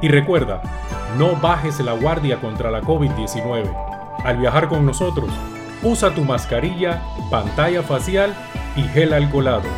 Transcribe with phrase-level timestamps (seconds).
[0.00, 0.62] Y recuerda,
[1.18, 3.64] no bajes la guardia contra la COVID-19.
[4.24, 5.30] Al viajar con nosotros,
[5.82, 8.34] usa tu mascarilla, pantalla facial
[8.76, 9.68] y gel alcoholado.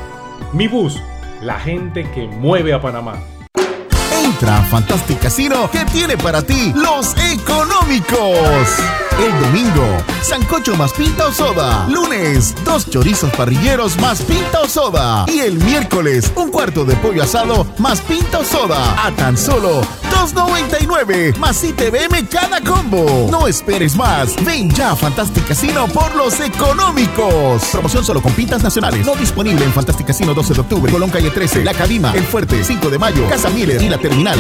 [0.53, 1.00] Mi bus,
[1.42, 3.14] la gente que mueve a Panamá.
[4.25, 8.78] Entra a Fantastic Casino que tiene para ti los económicos.
[9.19, 11.87] El domingo, sancocho más pinta o soda.
[11.89, 15.25] Lunes, dos chorizos parrilleros más pinta o soda.
[15.28, 19.06] Y el miércoles, un cuarto de pollo asado más pinta o soda.
[19.06, 19.81] A tan solo
[20.17, 23.28] 2.99 más ITVM cada combo.
[23.31, 24.34] No esperes más.
[24.45, 27.64] Ven ya a Fantastic Casino por los económicos.
[27.70, 29.05] Promoción solo con pintas nacionales.
[29.05, 32.64] No disponible en Fantastic Casino 12 de octubre, Colón Calle 13, La Cadima, El Fuerte,
[32.64, 34.38] 5 de mayo, Casa Miller y La Terminal.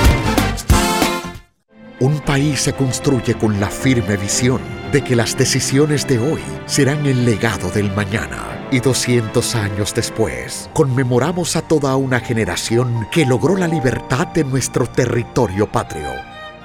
[2.00, 4.60] Un país se construye con la firme visión
[4.92, 8.55] de que las decisiones de hoy serán el legado del mañana.
[8.70, 14.86] Y 200 años después, conmemoramos a toda una generación que logró la libertad de nuestro
[14.86, 16.10] territorio patrio.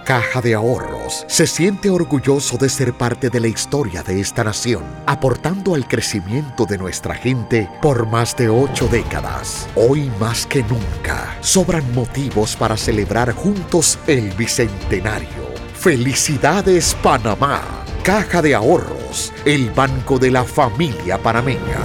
[0.04, 4.84] Caja de Ahorros se siente orgulloso de ser parte de la historia de esta nación,
[5.06, 9.70] aportando al crecimiento de nuestra gente por más de ocho décadas.
[9.76, 15.51] Hoy más que nunca, sobran motivos para celebrar juntos el Bicentenario.
[15.82, 17.60] Felicidades Panamá.
[18.04, 21.80] Caja de Ahorros, el banco de la familia panameña.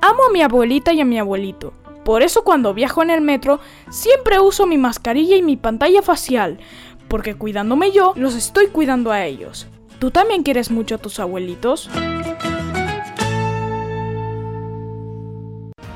[0.00, 1.74] Amo a mi abuelita y a mi abuelito.
[2.06, 3.60] Por eso cuando viajo en el metro
[3.90, 6.58] siempre uso mi mascarilla y mi pantalla facial,
[7.08, 9.66] porque cuidándome yo, los estoy cuidando a ellos.
[9.98, 11.90] ¿Tú también quieres mucho a tus abuelitos?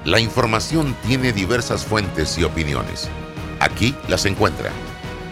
[0.04, 3.08] La información tiene diversas fuentes y opiniones.
[3.66, 4.70] Aquí las encuentra.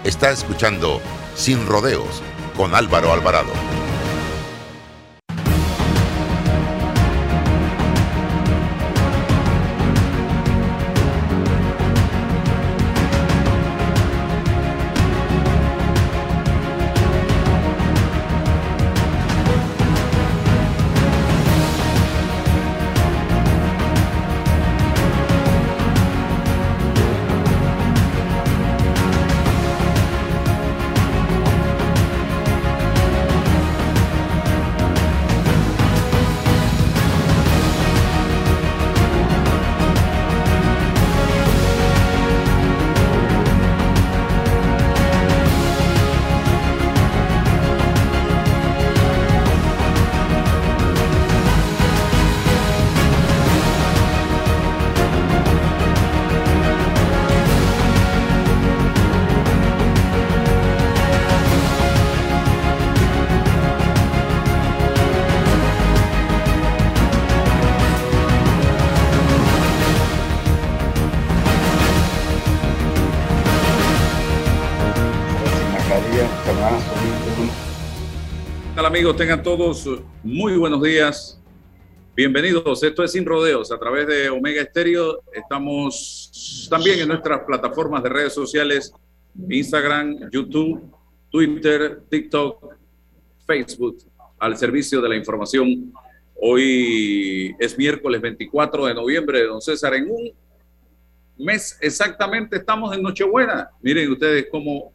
[0.03, 1.01] Está escuchando
[1.37, 2.21] Sin Rodeos
[2.57, 3.84] con Álvaro Alvarado.
[78.95, 79.17] Amigos?
[79.17, 79.91] Tengan todos
[80.23, 81.37] muy buenos días.
[82.15, 82.81] Bienvenidos.
[82.81, 85.21] Esto es Sin Rodeos a través de Omega Estéreo.
[85.33, 88.95] Estamos también en nuestras plataformas de redes sociales,
[89.51, 90.95] Instagram, YouTube,
[91.29, 92.77] Twitter, TikTok,
[93.45, 93.99] Facebook,
[94.39, 95.93] al servicio de la información.
[96.41, 99.93] Hoy es miércoles 24 de noviembre, don César.
[99.95, 100.31] En un
[101.37, 103.71] mes exactamente estamos en Nochebuena.
[103.83, 104.93] Miren ustedes cómo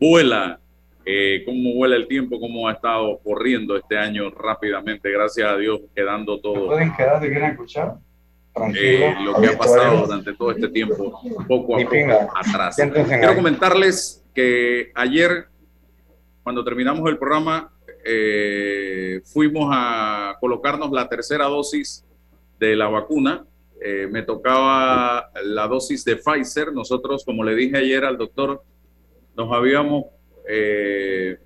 [0.00, 0.59] vuela
[1.04, 5.80] eh, cómo vuela el tiempo, cómo ha estado corriendo este año rápidamente, gracias a Dios,
[5.94, 6.66] quedando todo.
[6.66, 7.96] ¿Pueden quedar, quieren escuchar?
[8.76, 12.76] Eh, lo que ha pasado durante todo este tiempo, poco a poco atrás.
[12.76, 15.46] Quiero comentarles que ayer,
[16.42, 17.72] cuando terminamos el programa,
[18.04, 22.04] eh, fuimos a colocarnos la tercera dosis
[22.58, 23.44] de la vacuna.
[23.82, 26.72] Eh, me tocaba la dosis de Pfizer.
[26.72, 28.62] Nosotros, como le dije ayer al doctor,
[29.36, 30.06] nos habíamos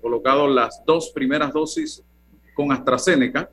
[0.01, 2.03] colocado las dos primeras dosis
[2.53, 3.49] con AstraZeneca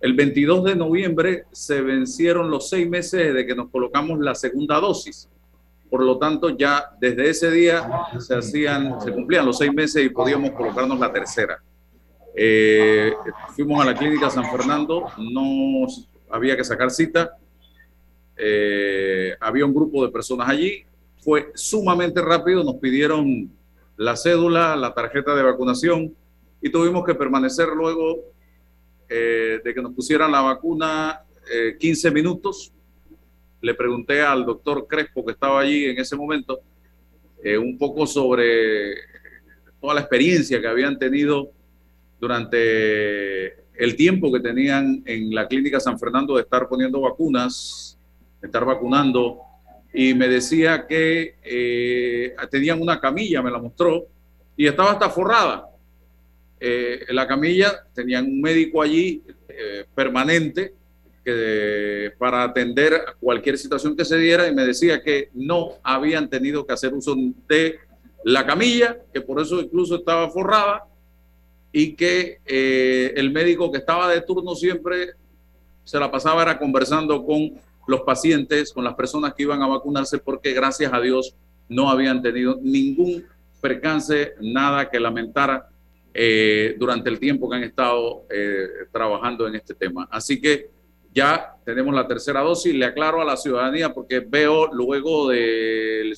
[0.00, 4.78] el 22 de noviembre se vencieron los seis meses de que nos colocamos la segunda
[4.78, 5.28] dosis.
[5.88, 7.88] Por lo tanto, ya desde ese día
[8.18, 11.62] se hacían, se cumplían los seis meses y podíamos colocarnos la tercera.
[12.34, 13.12] Eh,
[13.54, 15.86] fuimos a la clínica San Fernando, no
[16.28, 17.38] había que sacar cita.
[18.36, 20.84] Eh, había un grupo de personas allí.
[21.20, 22.62] Fue sumamente rápido.
[22.62, 23.50] Nos pidieron
[23.96, 26.14] la cédula, la tarjeta de vacunación
[26.60, 28.24] y tuvimos que permanecer luego
[29.08, 31.20] eh, de que nos pusieran la vacuna
[31.78, 32.72] 15 eh, minutos.
[33.60, 36.60] Le pregunté al doctor Crespo, que estaba allí en ese momento,
[37.42, 38.94] eh, un poco sobre
[39.80, 41.50] toda la experiencia que habían tenido
[42.18, 47.98] durante el tiempo que tenían en la clínica San Fernando de estar poniendo vacunas,
[48.40, 49.40] de estar vacunando,
[49.96, 51.34] y me decía que
[52.50, 54.06] tenían una camilla, me la mostró,
[54.56, 55.70] y estaba hasta forrada.
[56.58, 60.72] Eh, la camilla tenían un médico allí eh, permanente
[61.22, 66.66] que, para atender cualquier situación que se diera y me decía que no habían tenido
[66.66, 67.14] que hacer uso
[67.48, 67.78] de
[68.24, 70.84] la camilla, que por eso incluso estaba forrada
[71.72, 75.10] y que eh, el médico que estaba de turno siempre
[75.84, 77.52] se la pasaba era conversando con
[77.86, 81.34] los pacientes, con las personas que iban a vacunarse, porque gracias a Dios
[81.68, 83.24] no habían tenido ningún
[83.60, 85.68] percance, nada que lamentar
[86.14, 90.08] eh, durante el tiempo que han estado eh, trabajando en este tema.
[90.10, 90.70] Así que
[91.12, 92.74] ya tenemos la tercera dosis.
[92.74, 96.14] Le aclaro a la ciudadanía porque veo luego del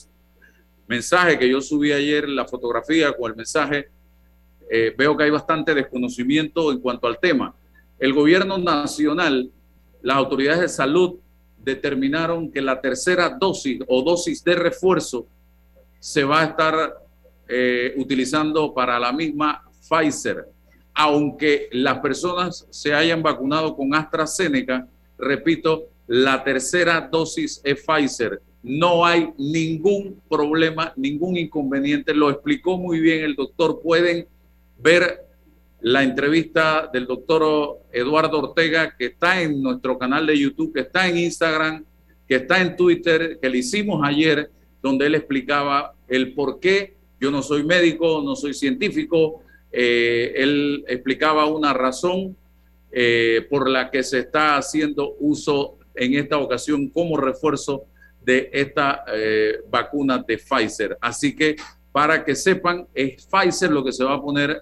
[0.87, 3.89] mensaje que yo subí ayer, la fotografía con el mensaje,
[4.71, 7.55] eh, veo que hay bastante desconocimiento en cuanto al tema.
[7.99, 9.51] El gobierno nacional,
[10.03, 11.17] las autoridades de salud
[11.69, 15.27] determinaron que la tercera dosis o dosis de refuerzo
[16.01, 16.75] se va a estar
[17.97, 20.47] utilizando para la misma Pfizer.
[20.95, 28.41] Aunque las personas se hayan vacunado con AstraZeneca, repito, la tercera dosis es Pfizer.
[28.63, 32.13] No hay ningún problema, ningún inconveniente.
[32.15, 33.81] Lo explicó muy bien el doctor.
[33.81, 34.27] Pueden
[34.79, 35.28] ver
[35.81, 41.07] la entrevista del doctor Eduardo Ortega, que está en nuestro canal de YouTube, que está
[41.09, 41.85] en Instagram,
[42.27, 44.51] que está en Twitter, que le hicimos ayer,
[44.83, 46.97] donde él explicaba el por qué.
[47.21, 52.37] Yo no soy médico, no soy científico, eh, él explicaba una razón
[52.91, 57.85] eh, por la que se está haciendo uso en esta ocasión como refuerzo
[58.25, 60.97] de esta eh, vacuna de Pfizer.
[61.01, 61.57] Así que
[61.93, 64.61] para que sepan, es Pfizer lo que se va a poner,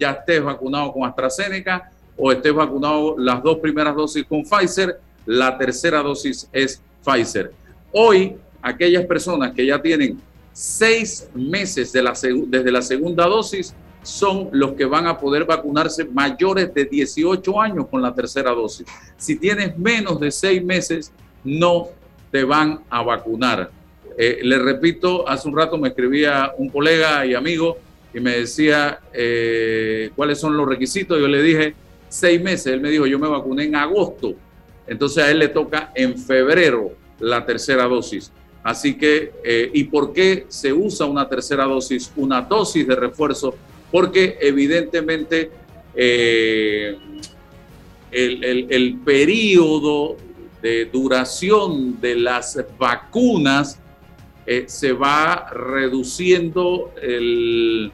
[0.00, 5.56] ya estés vacunado con AstraZeneca o estés vacunado las dos primeras dosis con Pfizer, la
[5.58, 7.52] tercera dosis es Pfizer.
[7.92, 10.18] Hoy, aquellas personas que ya tienen
[10.52, 12.14] seis meses la,
[12.46, 17.86] desde la segunda dosis, son los que van a poder vacunarse mayores de 18 años
[17.90, 18.86] con la tercera dosis.
[19.18, 21.12] Si tienes menos de seis meses,
[21.44, 21.88] no
[22.30, 23.70] te van a vacunar.
[24.16, 27.76] Eh, le repito, hace un rato me escribía un colega y amigo
[28.12, 31.18] y me decía eh, cuáles son los requisitos.
[31.20, 31.74] Yo le dije
[32.08, 32.66] seis meses.
[32.66, 34.34] Él me dijo, yo me vacuné en agosto.
[34.86, 38.32] Entonces a él le toca en febrero la tercera dosis.
[38.62, 42.12] Así que, eh, ¿y por qué se usa una tercera dosis?
[42.16, 43.54] Una dosis de refuerzo
[43.90, 45.50] porque evidentemente
[45.94, 46.96] eh,
[48.12, 50.16] el, periodo
[50.62, 53.78] de duración de las vacunas
[54.66, 57.92] se va reduciendo el,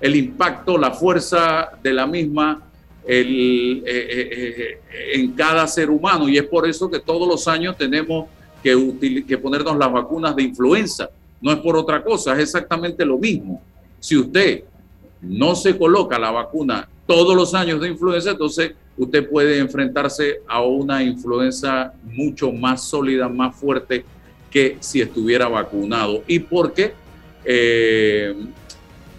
[0.00, 2.62] impacto, la fuerza de la misma
[3.06, 4.80] eh,
[5.14, 6.28] en cada ser humano.
[6.28, 8.28] Y es por eso que todos los años tenemos
[8.62, 11.08] que, que ponernos las vacunas de influenza.
[11.40, 13.62] No es por otra cosa, es exactamente lo mismo.
[14.00, 14.64] Si usted
[15.20, 20.62] no se coloca la vacuna todos los años de influenza, entonces usted puede enfrentarse a
[20.62, 24.04] una influenza mucho más sólida, más fuerte
[24.50, 26.22] que si estuviera vacunado.
[26.26, 26.92] Y porque
[27.44, 28.34] eh,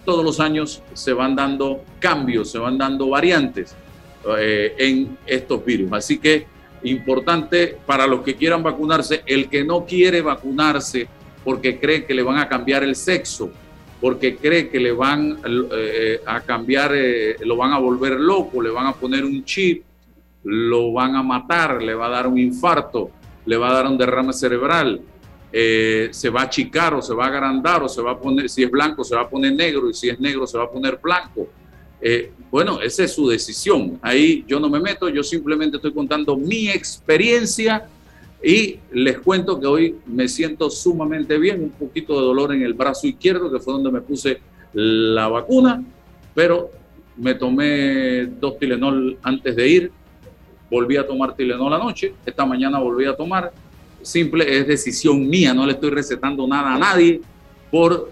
[0.09, 3.75] todos los años se van dando cambios, se van dando variantes
[4.39, 5.93] eh, en estos virus.
[5.93, 6.47] Así que
[6.81, 11.07] importante para los que quieran vacunarse, el que no quiere vacunarse
[11.43, 13.51] porque cree que le van a cambiar el sexo,
[14.01, 18.71] porque cree que le van eh, a cambiar, eh, lo van a volver loco, le
[18.71, 19.83] van a poner un chip,
[20.43, 23.11] lo van a matar, le va a dar un infarto,
[23.45, 25.01] le va a dar un derrame cerebral,
[25.51, 28.49] eh, se va a achicar o se va a agrandar o se va a poner,
[28.49, 30.69] si es blanco se va a poner negro y si es negro se va a
[30.69, 31.47] poner blanco.
[32.49, 33.99] bueno, esa es su decisión.
[34.01, 37.87] Ahí yo no me meto, yo simplemente estoy contando mi experiencia
[38.41, 42.73] y les cuento que hoy me siento sumamente bien, un poquito de dolor en el
[42.73, 44.39] brazo izquierdo, que fue donde me puse
[44.73, 45.83] la vacuna,
[46.33, 46.69] pero
[47.17, 49.91] me tomé dos Tilenol antes de ir,
[50.71, 53.51] volví a tomar Tilenol anoche, esta mañana volví a tomar.
[54.01, 57.21] Simple, es decisión mía, no le estoy recetando nada a nadie
[57.69, 58.09] por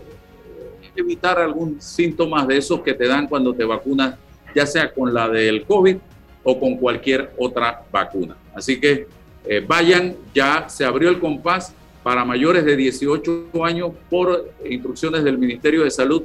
[0.96, 4.16] evitar algún síntoma de esos que te dan cuando te vacunas,
[4.56, 5.98] ya sea con la del COVID
[6.44, 8.36] o con cualquier otra vacuna.
[8.54, 9.08] Así que
[9.46, 15.38] eh, vayan, ya se abrió el compás para mayores de 18 años por instrucciones del
[15.38, 16.24] Ministerio de Salud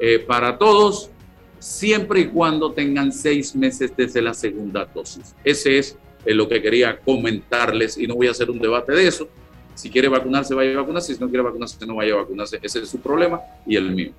[0.00, 1.10] eh, para todos,
[1.58, 5.34] siempre y cuando tengan seis meses desde la segunda dosis.
[5.42, 5.96] Ese es
[6.26, 9.28] eh, lo que quería comentarles y no voy a hacer un debate de eso.
[9.74, 11.14] Si quiere vacunarse, vaya a vacunarse.
[11.14, 12.58] Si no quiere vacunarse, no vaya a vacunarse.
[12.62, 14.12] Ese es su problema y el mío.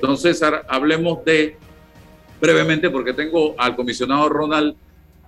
[0.00, 1.56] don César, hablemos de,
[2.40, 4.74] brevemente, porque tengo al comisionado Ronald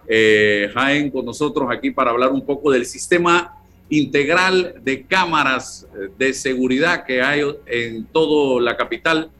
[0.06, 3.54] eh, Jaén con nosotros aquí para hablar un poco del sistema
[3.90, 9.30] integral de cámaras eh, de seguridad que hay en toda la capital.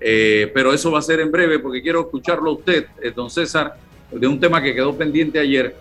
[0.00, 3.28] Eh, pero eso va a ser en breve porque quiero escucharlo a usted, eh, don
[3.28, 3.76] César,
[4.10, 5.76] de un tema que quedó pendiente ayer.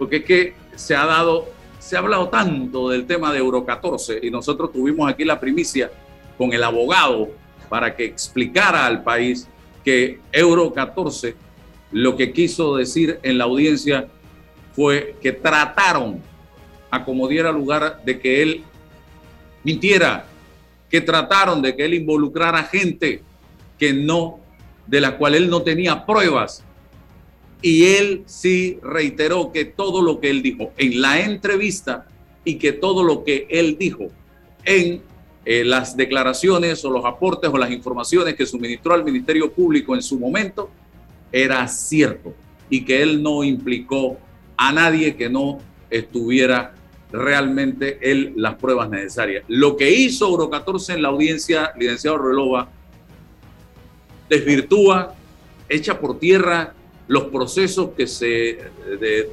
[0.00, 4.20] Porque es que se ha dado, se ha hablado tanto del tema de Euro 14
[4.22, 5.90] y nosotros tuvimos aquí la primicia
[6.38, 7.28] con el abogado
[7.68, 9.46] para que explicara al país
[9.84, 11.36] que Euro 14
[11.92, 14.08] lo que quiso decir en la audiencia
[14.72, 16.22] fue que trataron
[16.90, 18.64] a como diera lugar de que él
[19.64, 20.24] mintiera,
[20.88, 23.22] que trataron de que él involucrara gente
[23.78, 24.40] que no,
[24.86, 26.64] de la cual él no tenía pruebas.
[27.62, 32.06] Y él sí reiteró que todo lo que él dijo en la entrevista
[32.44, 34.08] y que todo lo que él dijo
[34.64, 35.02] en
[35.44, 40.02] eh, las declaraciones o los aportes o las informaciones que suministró al Ministerio Público en
[40.02, 40.70] su momento
[41.32, 42.34] era cierto
[42.68, 44.18] y que él no implicó
[44.56, 45.58] a nadie que no
[45.90, 46.74] estuviera
[47.12, 49.44] realmente él las pruebas necesarias.
[49.48, 52.68] Lo que hizo Euro 14 en la audiencia, licenciado Relova,
[54.28, 55.14] desvirtúa,
[55.68, 56.74] echa por tierra
[57.10, 58.70] los procesos que se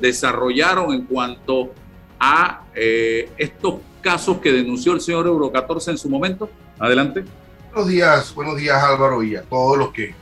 [0.02, 1.72] desarrollaron en cuanto
[2.20, 6.50] a eh, estos casos que denunció el señor Euro 14 en su momento.
[6.80, 7.24] Adelante.
[7.72, 10.16] Buenos días, buenos días Álvaro y a todos los que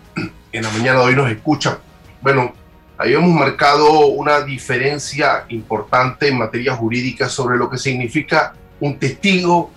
[0.51, 1.77] en la mañana de hoy nos escuchan.
[2.21, 2.53] Bueno,
[2.97, 9.71] habíamos marcado una diferencia importante en materia jurídica sobre lo que significa un testigo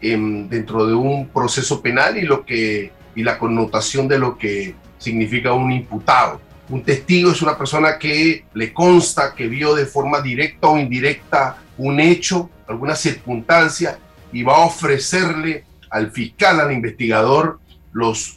[0.00, 5.52] dentro de un proceso penal y lo que y la connotación de lo que significa
[5.52, 6.46] un imputado.
[6.68, 11.56] Un testigo es una persona que le consta que vio de forma directa o indirecta
[11.78, 13.98] un hecho, alguna circunstancia
[14.32, 17.60] y va a ofrecerle al fiscal, al investigador,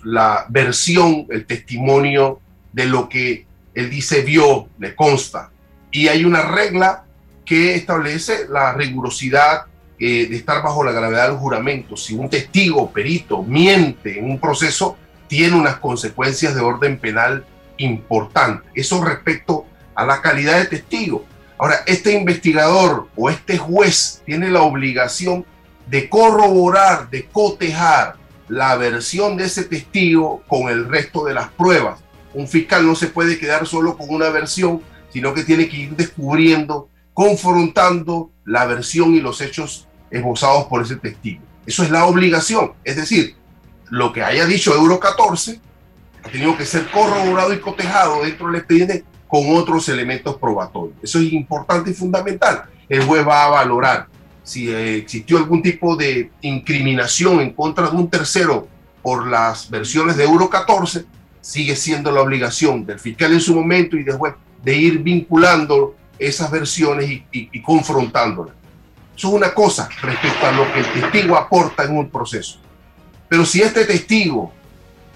[0.04, 2.40] la versión, el testimonio
[2.72, 5.52] de lo que él dice vio, le consta.
[5.92, 7.04] Y hay una regla
[7.46, 9.66] que establece la rigurosidad
[10.00, 11.98] eh, de estar bajo la gravedad del juramento.
[11.98, 14.98] Si un testigo, perito, miente en un proceso,
[15.28, 17.46] tiene unas consecuencias de orden penal
[17.84, 18.70] importantes.
[18.76, 21.26] Eso respecto a la calidad de testigo.
[21.58, 25.46] Ahora, este investigador o este juez tiene la obligación
[25.88, 28.16] de corroborar, de cotejar
[28.48, 32.00] la versión de ese testigo con el resto de las pruebas.
[32.34, 35.96] Un fiscal no se puede quedar solo con una versión, sino que tiene que ir
[35.96, 41.42] descubriendo, confrontando la versión y los hechos esbozados por ese testigo.
[41.66, 42.74] Eso es la obligación.
[42.84, 43.36] Es decir,
[43.90, 45.60] lo que haya dicho Euro 14
[46.24, 50.98] ha tenido que ser corroborado y cotejado dentro del expediente con otros elementos probatorios.
[51.02, 52.64] Eso es importante y fundamental.
[52.90, 54.08] El juez va a valorar
[54.44, 58.68] si existió algún tipo de incriminación en contra de un tercero
[59.02, 61.06] por las versiones de Euro 14,
[61.40, 66.52] sigue siendo la obligación del fiscal en su momento y después de ir vinculando esas
[66.52, 68.56] versiones y, y confrontándolas.
[69.16, 72.60] Eso es una cosa respecto a lo que el testigo aporta en un proceso.
[73.28, 74.52] Pero si este testigo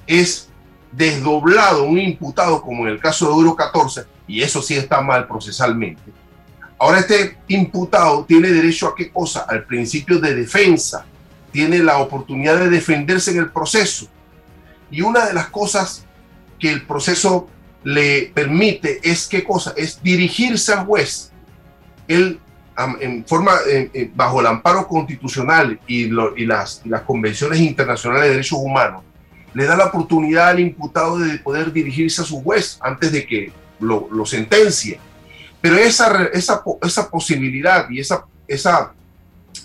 [0.07, 0.50] es
[0.96, 5.28] desdoblado, un imputado, como en el caso de Euro 14, y eso sí está mal
[5.28, 6.02] procesalmente,
[6.78, 9.46] Ahora este imputado tiene derecho a qué cosa?
[9.48, 11.06] Al principio de defensa.
[11.52, 14.08] Tiene la oportunidad de defenderse en el proceso.
[14.92, 16.06] Y una de las cosas
[16.60, 17.48] que el proceso
[17.84, 19.74] le permite es qué cosa?
[19.78, 21.32] Es dirigirse al juez.
[22.08, 22.40] Él
[23.00, 23.54] en forma,
[24.14, 26.10] bajo el amparo constitucional y,
[26.46, 29.02] las, las convenciones internacionales de derechos humanos,
[29.55, 33.51] le da la oportunidad al imputado de poder dirigirse a su juez antes de que
[33.79, 35.00] lo, lo sentencie.
[35.62, 38.91] Pero esa, esa, esa posibilidad y esa, esa,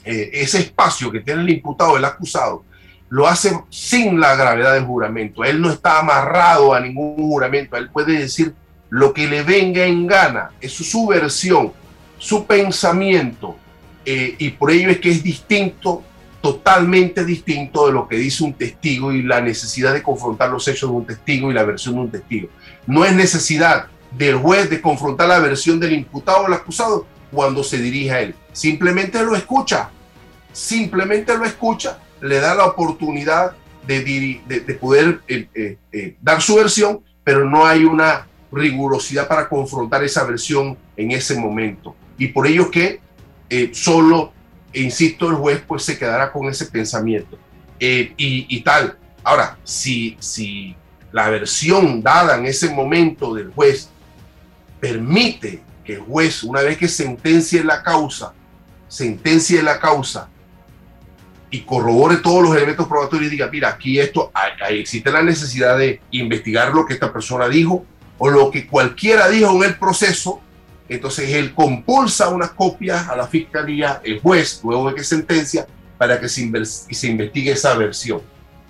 [0.04, 2.64] eh, ese espacio que tiene el imputado, el acusado,
[3.09, 5.42] lo hace sin la gravedad del juramento.
[5.42, 7.76] Él no está amarrado a ningún juramento.
[7.76, 8.54] Él puede decir
[8.90, 10.52] lo que le venga en gana.
[10.61, 11.73] Es su versión,
[12.16, 13.56] su pensamiento.
[14.04, 16.04] Eh, y por ello es que es distinto,
[16.40, 20.90] totalmente distinto de lo que dice un testigo y la necesidad de confrontar los hechos
[20.90, 22.49] de un testigo y la versión de un testigo.
[22.87, 27.62] No es necesidad del juez de confrontar la versión del imputado o el acusado cuando
[27.62, 28.35] se dirige a él.
[28.52, 29.90] Simplemente lo escucha,
[30.52, 33.52] simplemente lo escucha, le da la oportunidad
[33.87, 39.49] de, de, poder eh, eh, eh, dar su versión, pero no hay una rigurosidad para
[39.49, 41.94] confrontar esa versión en ese momento.
[42.18, 43.00] Y por ello que
[43.73, 44.32] solo,
[44.73, 47.39] insisto, el juez pues se quedará con ese pensamiento.
[47.79, 48.99] y, y, tal.
[49.23, 50.77] Ahora, si, si
[51.12, 53.89] la versión dada en ese momento del juez
[54.79, 58.33] permite que el juez, una vez que sentencie la causa,
[58.89, 60.29] sentencie la causa
[61.50, 64.31] y corrobore todos los elementos probatorios y diga, mira, aquí esto,
[64.69, 67.85] existe la necesidad de investigar lo que esta persona dijo
[68.19, 70.41] o lo que cualquiera dijo en el proceso,
[70.90, 75.66] entonces él compulsa unas copias a la fiscalía, el juez, luego de que sentencia,
[75.97, 78.20] para que se, se investigue esa versión.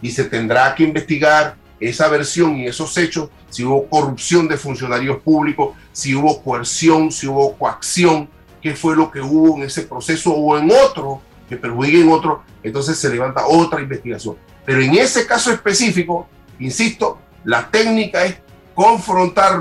[0.02, 5.20] Y se tendrá que investigar esa versión y esos hechos, si hubo corrupción de funcionarios
[5.22, 8.28] públicos, si hubo coerción, si hubo coacción,
[8.60, 12.42] qué fue lo que hubo en ese proceso o en otro que perjudique en otro,
[12.62, 14.36] entonces se levanta otra investigación.
[14.66, 18.36] Pero en ese caso específico, insisto, la técnica es
[18.74, 19.58] confrontar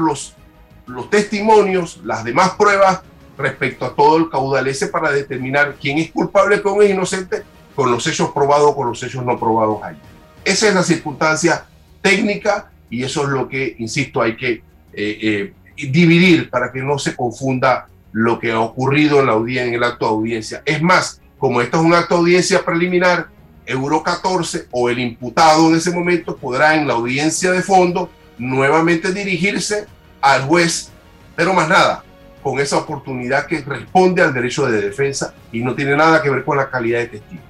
[0.89, 3.01] los, testimonios, las demás pruebas
[3.37, 7.43] respecto a todo el caudal ese para determinar quién es culpable, quién es inocente,
[7.75, 9.95] con los hechos probados con los hechos no probados ahí.
[10.43, 11.65] Esa es la circunstancia
[12.01, 16.99] técnica y eso es lo que, insisto, hay que eh, eh, dividir para que no
[16.99, 20.61] se confunda lo que ha ocurrido en, la audiencia, en el acto de audiencia.
[20.65, 23.27] Es más, como esto es un acto de audiencia preliminar,
[23.65, 28.09] Euro 14 o el imputado en ese momento podrá en la audiencia de fondo
[28.39, 29.85] nuevamente dirigirse
[30.21, 30.91] al juez,
[31.35, 32.03] pero más nada,
[32.41, 36.43] con esa oportunidad que responde al derecho de defensa y no tiene nada que ver
[36.43, 37.41] con la calidad de testigo.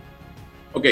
[0.73, 0.85] Ok,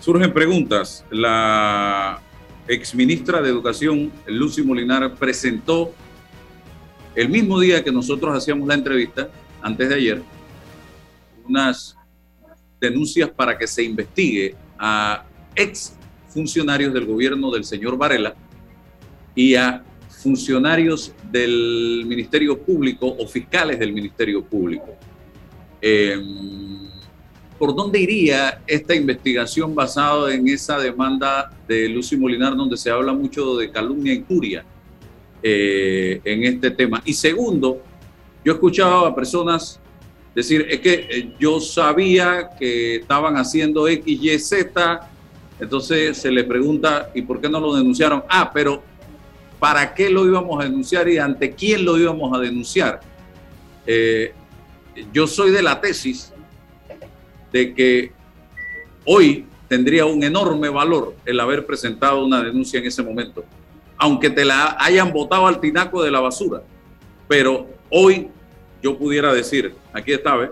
[0.00, 1.04] Surgen preguntas.
[1.10, 2.20] La
[2.68, 5.92] exministra de Educación, Lucy Molinar, presentó
[7.14, 9.28] el mismo día que nosotros hacíamos la entrevista,
[9.60, 10.22] antes de ayer,
[11.46, 11.96] unas
[12.80, 15.24] denuncias para que se investigue a
[15.56, 15.94] ex
[16.28, 18.34] funcionarios del gobierno del señor Varela
[19.34, 19.82] y a
[20.18, 24.96] funcionarios del Ministerio Público o fiscales del Ministerio Público.
[25.80, 26.20] Eh,
[27.58, 33.12] ¿Por dónde iría esta investigación basada en esa demanda de Lucy Molinar, donde se habla
[33.12, 34.64] mucho de calumnia y curia
[35.42, 37.02] eh, en este tema?
[37.04, 37.82] Y segundo,
[38.44, 39.80] yo escuchaba a personas
[40.34, 45.10] decir, es que eh, yo sabía que estaban haciendo X, Y, Z,
[45.58, 48.22] entonces se le pregunta, ¿y por qué no lo denunciaron?
[48.28, 48.84] Ah, pero
[49.58, 53.00] ¿para qué lo íbamos a denunciar y ante quién lo íbamos a denunciar?
[53.86, 54.32] Eh,
[55.12, 56.32] yo soy de la tesis
[57.52, 58.12] de que
[59.04, 63.44] hoy tendría un enorme valor el haber presentado una denuncia en ese momento,
[63.96, 66.62] aunque te la hayan botado al tinaco de la basura.
[67.26, 68.28] Pero hoy
[68.82, 70.50] yo pudiera decir, aquí está, ¿ves?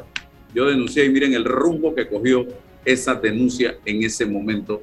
[0.55, 2.47] yo denuncié y miren el rumbo que cogió
[2.85, 4.81] esa denuncia en ese momento.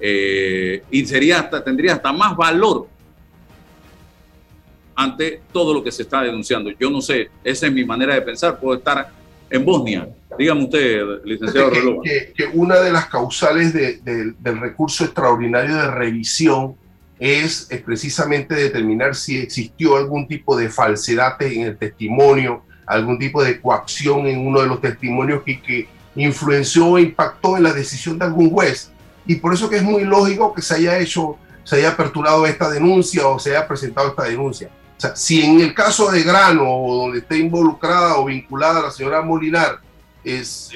[0.00, 2.88] Eh, y tendría hasta más valor
[4.96, 6.70] ante todo lo que se está denunciando.
[6.80, 9.10] Yo no sé, esa es mi manera de pensar, puedo estar
[9.48, 10.08] en Bosnia.
[10.38, 11.70] Dígame usted, licenciado
[12.02, 16.74] que, que, una de las causales del recurso extraordinario de revisión
[17.18, 23.60] es, precisamente determinar si existió algún tipo de falsedad en el testimonio, algún tipo de
[23.60, 28.26] coacción en uno de los testimonios que, que influenció o impactó en la decisión de
[28.26, 28.90] algún juez.
[29.26, 32.70] Y por eso que es muy lógico que se haya hecho, se haya aperturado esta
[32.70, 34.70] denuncia o se haya presentado esta denuncia.
[34.96, 38.90] O sea, si en el caso de Grano, o donde esté involucrada o vinculada la
[38.90, 39.80] señora Molinar,
[40.24, 40.70] es,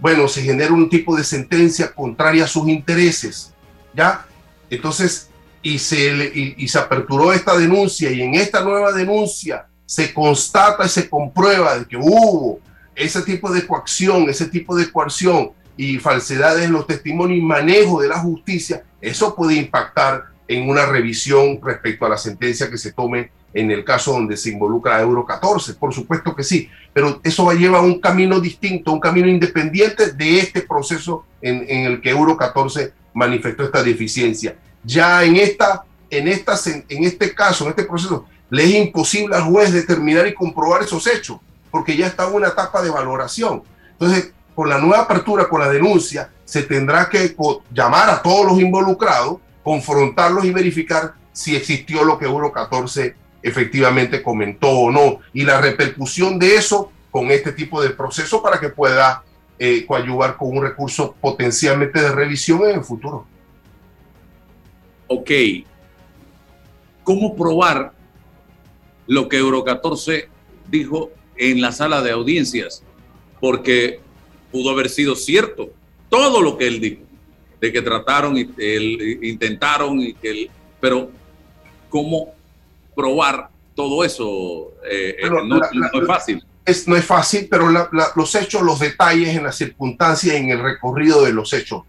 [0.00, 3.52] bueno, se genera un tipo de sentencia contraria a sus intereses,
[3.94, 4.26] ¿ya?
[4.70, 5.28] Entonces,
[5.62, 10.88] y se, y, se aperturó esta denuncia y en esta nueva denuncia se constata y
[10.88, 12.60] se comprueba de que hubo
[12.94, 18.00] ese tipo de coacción, ese tipo de coerción y falsedades en los testimonios y manejo
[18.00, 22.92] de la justicia, eso puede impactar en una revisión respecto a la sentencia que se
[22.92, 27.20] tome en el caso donde se involucra a Euro 14, por supuesto que sí, pero
[27.24, 32.02] eso va a llevar un camino distinto, un camino independiente de este proceso en, el
[32.02, 34.56] que Euro 14 manifestó esta deficiencia.
[34.84, 39.44] Ya en, esta, en, esta, en este caso, en este proceso, le es imposible al
[39.44, 41.38] juez determinar y comprobar esos hechos,
[41.70, 43.62] porque ya está una etapa de valoración.
[43.92, 47.34] Entonces, con la nueva apertura, con la denuncia, se tendrá que
[47.72, 54.22] llamar a todos los involucrados, confrontarlos y verificar si existió lo que Euro 14 efectivamente
[54.22, 58.70] comentó o no, y la repercusión de eso con este tipo de proceso para que
[58.70, 59.22] pueda
[59.58, 63.26] eh, coadyuvar con un recurso potencialmente de revisión en el futuro.
[65.06, 65.30] Ok.
[67.04, 67.92] ¿Cómo probar
[69.06, 70.28] lo que Euro 14
[70.68, 72.82] dijo en la sala de audiencias?
[73.40, 74.00] Porque
[74.50, 75.70] pudo haber sido cierto
[76.08, 77.02] todo lo que él dijo,
[77.60, 78.48] de que trataron y
[79.22, 81.10] intentaron y que pero
[81.88, 82.35] cómo
[82.96, 86.44] probar todo eso eh, eh, no, es fácil.
[86.64, 91.22] Es, no es fácil, pero los hechos, los detalles en las circunstancias, en el recorrido
[91.22, 91.84] de los hechos,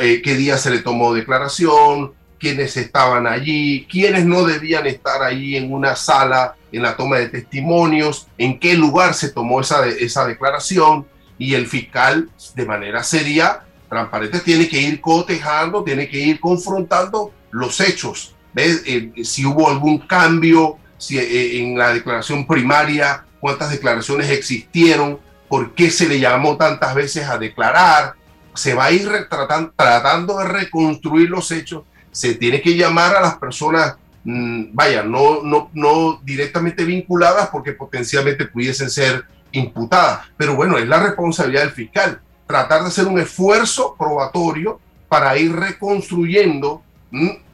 [0.00, 5.56] eh, qué día se le tomó declaración, quiénes estaban allí, quiénes no debían estar allí
[5.56, 10.26] en una sala en la toma de testimonios, en qué lugar se tomó esa, esa
[10.26, 11.06] declaración
[11.38, 17.32] y el fiscal de manera seria, transparente, tiene que ir cotejando, tiene que ir confrontando
[17.50, 24.30] los hechos eh, si hubo algún cambio si, eh, en la declaración primaria, cuántas declaraciones
[24.30, 28.14] existieron, por qué se le llamó tantas veces a declarar.
[28.54, 31.84] Se va a ir tratando, de reconstruir los hechos.
[32.10, 37.72] Se tiene que llamar a las personas, mm, vaya, no, no, no directamente vinculadas porque
[37.72, 40.26] potencialmente pudiesen ser imputadas.
[40.36, 45.54] Pero bueno, es la responsabilidad del fiscal tratar de hacer un esfuerzo probatorio para ir
[45.54, 46.82] reconstruyendo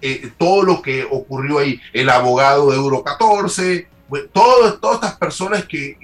[0.00, 3.86] eh, todo lo que ocurrió ahí, el abogado de Euro 14,
[4.32, 5.96] todas estas personas que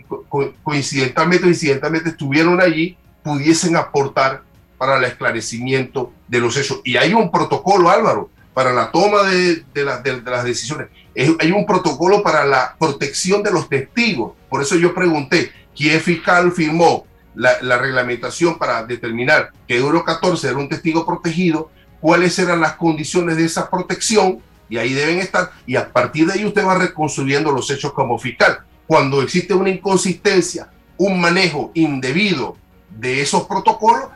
[0.63, 4.43] coincidentalmente o incidentalmente estuvieron allí pudiesen aportar
[4.79, 6.81] para el esclarecimiento de los hechos.
[6.85, 10.89] Y hay un protocolo, Álvaro, para la toma de, de, las decisiones.
[11.15, 14.33] hay un protocolo para la protección de los testigos.
[14.49, 20.49] Por eso yo pregunté, ¿quién fiscal firmó la, la reglamentación para determinar que Euro 14
[20.49, 21.71] era un testigo protegido?
[22.01, 26.35] Cuáles eran las condiciones de esa protección y ahí deben estar y a partir de
[26.35, 28.61] ahí usted va reconstruyendo los hechos como fiscal.
[28.87, 32.57] Cuando existe una inconsistencia, un manejo indebido
[32.99, 34.09] de esos protocolos,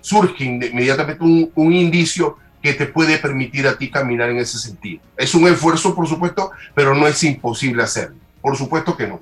[0.00, 5.00] surge inmediatamente un, indicio que te puede permitir a ti caminar en ese sentido.
[5.16, 8.16] Es un esfuerzo, por supuesto, pero no es imposible hacerlo.
[8.40, 9.20] Por supuesto que no.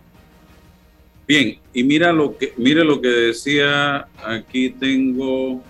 [1.26, 5.62] Bien, y mira lo que, mire lo que decía, aquí tengo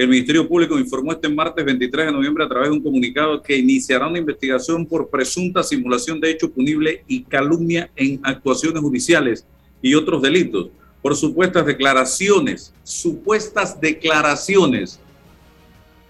[0.00, 3.58] el Ministerio Público informó este martes 23 de noviembre a través de un comunicado que
[3.58, 9.44] iniciará una investigación por presunta simulación de hecho punible y calumnia en actuaciones judiciales
[9.82, 10.68] y otros delitos
[11.02, 14.98] por supuestas declaraciones, supuestas declaraciones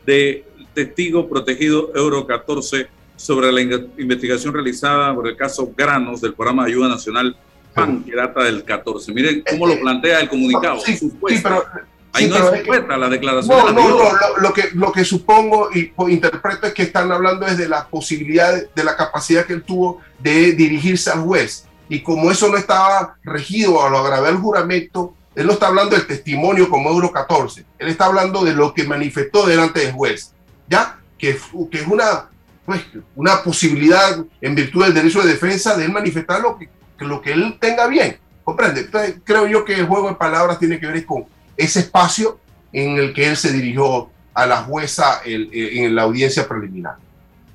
[0.06, 6.64] de testigo protegido Euro 14 sobre la investigación realizada por el caso Granos del programa
[6.64, 7.36] de ayuda nacional
[7.74, 9.12] PAN, que data del 14.
[9.12, 10.78] Miren cómo lo plantea el comunicado.
[10.78, 11.64] Sí, sí pero
[12.12, 12.42] Ahí no es
[12.88, 13.56] la declaración.
[13.56, 17.56] No, no, no, lo, que, lo que supongo y interpreto es que están hablando es
[17.56, 21.66] de la posibilidad, de la capacidad que él tuvo de dirigirse al juez.
[21.88, 25.96] Y como eso no estaba regido a lo agravado el juramento, él no está hablando
[25.96, 30.32] del testimonio como Euro 14, él está hablando de lo que manifestó delante del juez,
[30.68, 30.98] ¿ya?
[31.18, 31.38] Que,
[31.70, 32.28] que es una,
[32.64, 32.82] pues,
[33.14, 36.68] una posibilidad en virtud del derecho de defensa de él manifestar lo que,
[36.98, 38.80] lo que él tenga bien, ¿comprende?
[38.80, 41.24] Entonces, creo yo que el juego de palabras tiene que ver con
[41.60, 42.38] ese espacio
[42.72, 46.96] en el que él se dirigió a la jueza en la audiencia preliminar.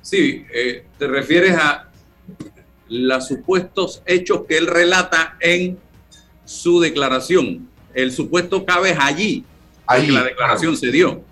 [0.02, 1.88] Sí, eh, te refieres a
[2.88, 5.78] los supuestos hechos que él relata en
[6.44, 7.68] su declaración.
[7.92, 9.44] El supuesto cabe allí,
[9.86, 11.22] allí la declaración se dio.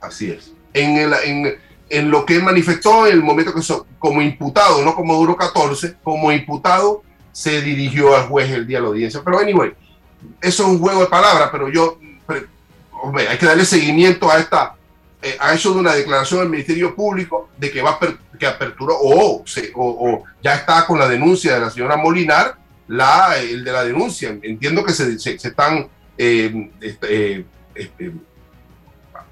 [0.00, 0.52] Así es.
[0.72, 1.58] En, el,
[1.90, 3.60] en, lo que él manifestó en el momento que
[3.98, 8.82] como imputado, no como duro 14, como imputado se dirigió al juez el día de
[8.82, 9.20] la audiencia.
[9.22, 9.72] Pero anyway,
[10.40, 14.76] eso es un juego de palabras, pero yo hay que darle seguimiento a esta
[15.24, 17.96] eh, a eso de una declaración del Ministerio Público de que va
[18.38, 19.44] que aperturó o,
[19.76, 22.56] o, ya está con la denuncia de la señora Molinar,
[22.88, 24.36] la, el de la denuncia.
[24.42, 28.12] Entiendo que se, se, están eh, este, eh, este,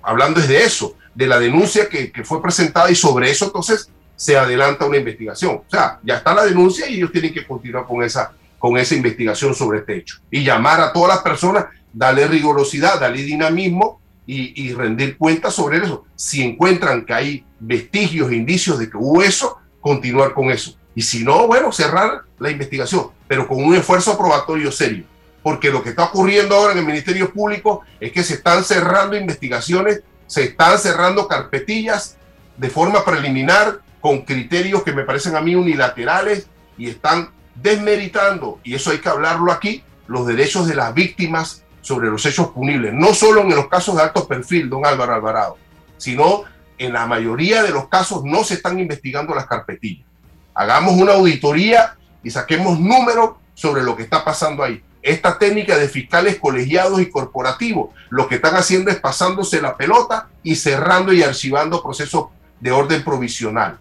[0.01, 4.39] hablando de eso, de la denuncia que, que, fue presentada y sobre eso entonces se
[4.39, 5.57] adelanta una investigación.
[5.57, 8.95] O sea, ya está la denuncia y ellos tienen que continuar con esa, con esa
[8.95, 14.73] investigación sobre este hecho y llamar a todas las personas darle rigurosidad, darle dinamismo y,
[14.75, 16.05] rendir cuentas sobre eso.
[16.15, 20.77] Si encuentran que hay vestigios, indicios de que hubo eso, continuar con eso.
[20.95, 25.05] Y si no, bueno, cerrar la investigación, pero con un esfuerzo probatorio serio.
[25.43, 29.17] Porque lo que está ocurriendo ahora en el Ministerio Público es que se están cerrando
[29.17, 32.17] investigaciones, se están cerrando carpetillas
[32.57, 36.47] de forma preliminar con criterios que me parecen a mí unilaterales
[36.79, 42.11] y están desmeritando, y eso hay que hablarlo aquí, los derechos de las víctimas sobre
[42.11, 45.57] los hechos punibles, no solo en los casos de alto perfil, don Álvaro Alvarado,
[45.97, 46.45] sino
[46.79, 50.07] en la mayoría de los casos no se están investigando las carpetillas.
[50.55, 54.83] Hagamos una auditoría y saquemos números sobre lo que está pasando ahí.
[55.03, 60.29] Esta técnica de fiscales colegiados y corporativos, lo que están haciendo es pasándose la pelota
[60.43, 62.27] y cerrando y archivando procesos
[62.61, 63.79] de orden provisional.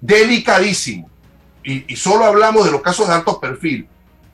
[0.00, 1.10] Delicadísimo.
[1.62, 3.86] Y, solo hablamos de los casos de alto perfil,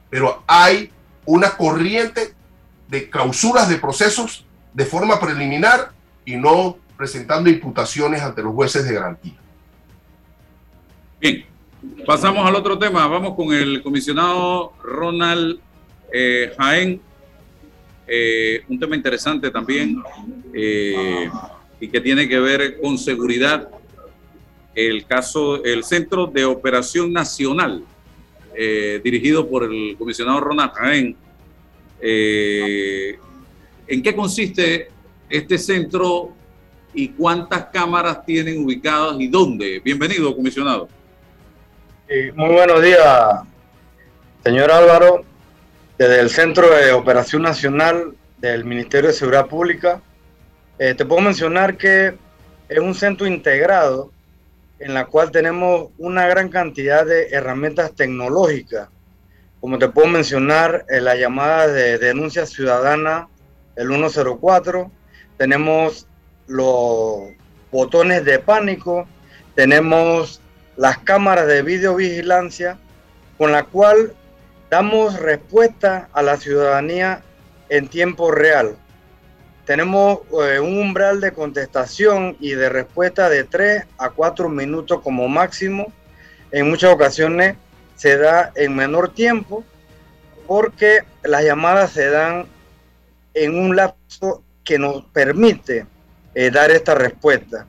[0.08, 0.90] pero hay
[1.24, 2.34] una corriente
[2.88, 5.90] de clausuras de procesos de forma preliminar
[6.24, 9.34] y no presentando imputaciones ante los jueces de garantía.
[11.20, 11.44] Bien,
[12.06, 13.06] pasamos al otro tema.
[13.06, 15.58] Vamos con el comisionado Ronald
[16.12, 17.00] eh, Jaén.
[18.08, 20.00] Eh, un tema interesante también
[20.54, 21.28] eh,
[21.80, 23.68] y que tiene que ver con seguridad.
[24.76, 27.82] El caso, el Centro de Operación Nacional,
[29.02, 31.16] dirigido por el comisionado Ronald Jaén,
[32.00, 33.18] eh,
[33.88, 34.88] ¿En qué consiste
[35.30, 36.32] este centro
[36.92, 39.80] y cuántas cámaras tienen ubicadas y dónde?
[39.80, 40.88] Bienvenido, comisionado.
[42.34, 43.40] muy buenos días,
[44.44, 45.24] señor Álvaro.
[45.98, 50.02] Desde el Centro de Operación Nacional del Ministerio de Seguridad Pública,
[50.78, 52.14] eh, te puedo mencionar que
[52.68, 54.10] es un centro integrado
[54.78, 58.88] en la cual tenemos una gran cantidad de herramientas tecnológicas
[59.66, 63.28] como te puedo mencionar, en la llamada de denuncia ciudadana,
[63.74, 64.90] el 104,
[65.38, 66.06] tenemos
[66.46, 67.32] los
[67.72, 69.08] botones de pánico,
[69.56, 70.40] tenemos
[70.76, 72.78] las cámaras de videovigilancia,
[73.38, 74.12] con la cual
[74.70, 77.22] damos respuesta a la ciudadanía
[77.68, 78.76] en tiempo real.
[79.66, 85.28] Tenemos eh, un umbral de contestación y de respuesta de 3 a 4 minutos como
[85.28, 85.92] máximo.
[86.52, 87.56] En muchas ocasiones
[87.96, 89.64] se da en menor tiempo
[90.46, 92.46] porque las llamadas se dan
[93.34, 95.84] en un lapso que nos permite
[96.36, 97.66] eh, dar esta respuesta.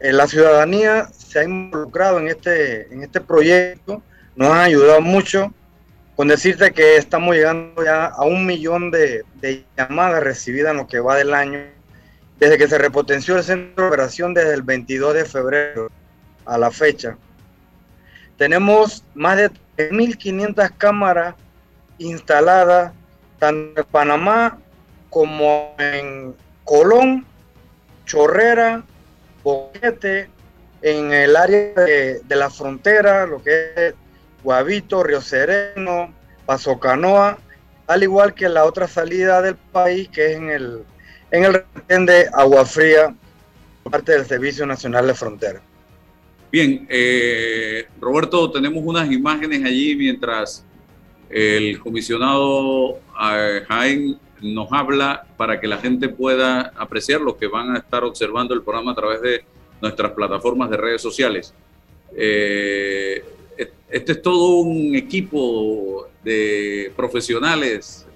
[0.00, 4.02] La ciudadanía se ha involucrado en este, en este proyecto,
[4.34, 5.54] nos han ayudado mucho
[6.20, 10.86] con decirte que estamos llegando ya a un millón de, de llamadas recibidas en lo
[10.86, 11.60] que va del año,
[12.38, 15.90] desde que se repotenció el centro de operación desde el 22 de febrero
[16.44, 17.16] a la fecha.
[18.36, 21.36] Tenemos más de 3.500 cámaras
[21.96, 22.92] instaladas
[23.38, 24.58] tanto en Panamá
[25.08, 27.24] como en Colón,
[28.04, 28.82] Chorrera,
[29.42, 30.28] Boquete,
[30.82, 33.94] en el área de, la frontera, lo que es
[34.42, 36.12] Guavito, Río Sereno,
[36.46, 37.38] Paso Canoa,
[37.86, 40.84] al igual que la otra salida del país, que es en el,
[41.30, 41.44] en
[41.88, 43.14] el de Agua Fría,
[43.90, 45.60] parte del Servicio Nacional de Frontera.
[46.52, 50.64] Bien, eh, Roberto, tenemos unas imágenes allí mientras
[51.28, 57.76] el comisionado eh, Jaén nos habla para que la gente pueda apreciar lo que van
[57.76, 59.44] a estar observando el programa a través de
[59.80, 61.54] nuestras plataformas de redes sociales.
[62.16, 63.24] Eh,
[63.90, 68.06] este es todo un equipo de profesionales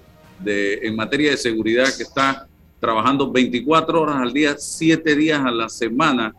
[0.45, 2.47] en materia de seguridad que está
[2.79, 6.33] trabajando 24 horas al día, 7 días a la semana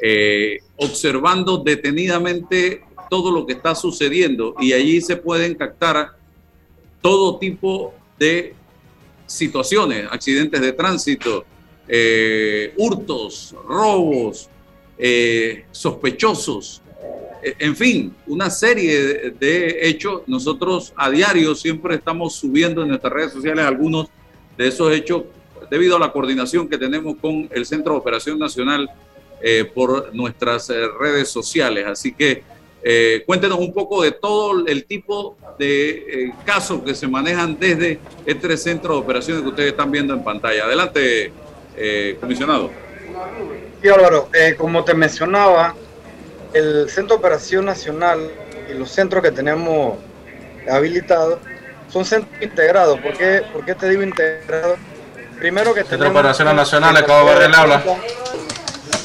[0.00, 4.54] eh, observando detenidamente todo lo que está sucediendo.
[4.60, 6.16] Y allí se pueden captar
[7.00, 8.54] todo tipo de
[9.26, 11.44] situaciones, accidentes de tránsito,
[11.88, 14.48] eh, hurtos, robos,
[14.98, 16.80] eh, sospechosos,
[17.42, 20.22] en fin, una serie de, hechos.
[20.26, 24.08] Nosotros a diario siempre estamos subiendo en nuestras redes sociales algunos
[24.56, 25.24] de esos hechos
[25.70, 28.90] debido a la coordinación que tenemos con el Centro de Operación Nacional
[29.40, 31.86] eh, por nuestras eh, redes sociales.
[31.86, 32.42] Así que
[32.82, 38.56] eh, cuéntenos un poco de todo el tipo de casos que se manejan desde este
[38.56, 40.64] centro de operaciones que ustedes están viendo en pantalla.
[40.64, 41.32] Adelante,
[42.20, 42.70] comisionado.
[43.80, 44.28] Sí, Álvaro,
[44.58, 45.74] como te mencionaba,
[46.54, 48.30] el Centro de Operación Nacional
[48.70, 49.98] y los centros que tenemos
[50.70, 51.38] habilitados
[51.88, 52.98] son centros integrados.
[53.00, 54.78] ¿Por qué, ¿Por qué te digo integrados?
[55.38, 57.82] Primero que Centro de Operaciones Nacional, acabo de ver el habla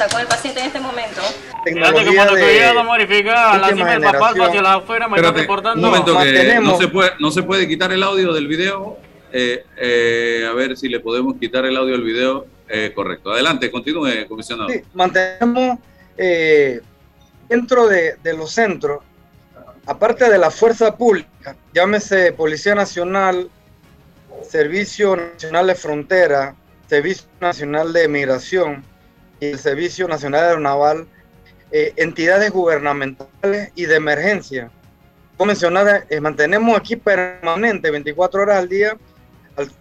[0.04, 1.22] está con el paciente en este momento.
[1.66, 5.76] Fíjate que a modificar la cima del papal hacia la afuera, me está importando.
[5.76, 8.98] Un momento que no se, puede, no se puede quitar el audio del video.
[9.34, 12.46] Eh, eh, a ver si le podemos quitar el audio del video.
[12.70, 13.32] Eh, correcto.
[13.32, 14.70] Adelante, continúe, comisionado.
[14.70, 15.80] Sí, mantenemos
[17.50, 19.04] dentro de, los centros
[19.86, 23.50] aparte de la fuerza pública, llámese Policía Nacional,
[24.48, 26.56] Servicio Nacional de Frontera,
[26.88, 28.84] Servicio Nacional de Migración
[29.40, 31.08] y el Servicio Nacional Aeronaval,
[31.72, 34.70] eh, entidades gubernamentales y de emergencia.
[35.38, 38.98] Como mencionar, eh, mantenemos aquí permanente 24 horas al día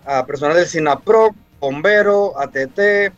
[0.04, 3.12] a personal del SINAPRO, bombero, ATT, eh,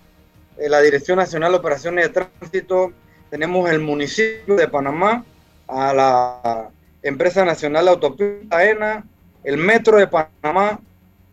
[0.69, 2.93] la Dirección Nacional de Operaciones de Tránsito,
[3.31, 5.25] tenemos el municipio de Panamá,
[5.67, 6.71] a la
[7.03, 9.05] Empresa Nacional de Autopista ENA,
[9.45, 10.81] el Metro de Panamá,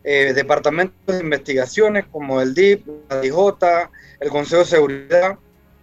[0.04, 5.38] eh, departamentos de investigaciones como el DIP, la DJ, el Consejo de Seguridad,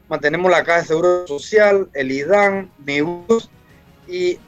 [0.07, 3.49] mantenemos la Caja de Seguro Social, el IDAN, MIBUS
[4.07, 4.39] y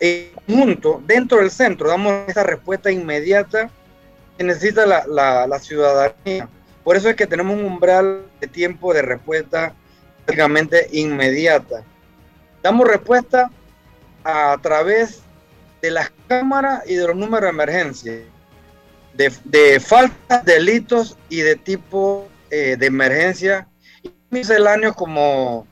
[0.00, 3.70] en conjunto, dentro del centro, damos esa respuesta inmediata
[4.36, 6.48] que necesita la, la ciudadanía.
[6.82, 9.74] Por eso es que tenemos un umbral de tiempo de respuesta
[10.24, 11.84] prácticamente inmediata.
[12.62, 13.50] Damos respuesta
[14.24, 15.22] a través
[15.80, 18.12] de las cámaras y de los números de emergencia,
[19.14, 23.66] de, de faltas, delitos y de tipo eh, de emergencia,
[24.02, 25.66] y misceláneos como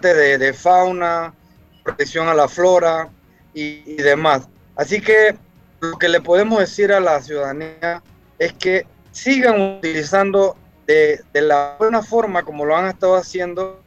[0.00, 1.34] de, de fauna,
[1.82, 3.08] protección a la flora
[3.54, 4.48] y, demás.
[4.76, 5.36] Así que
[5.80, 8.02] lo que le podemos decir a la ciudadanía
[8.38, 10.56] es que sigan utilizando
[10.86, 13.80] de, de la buena forma como lo han estado haciendo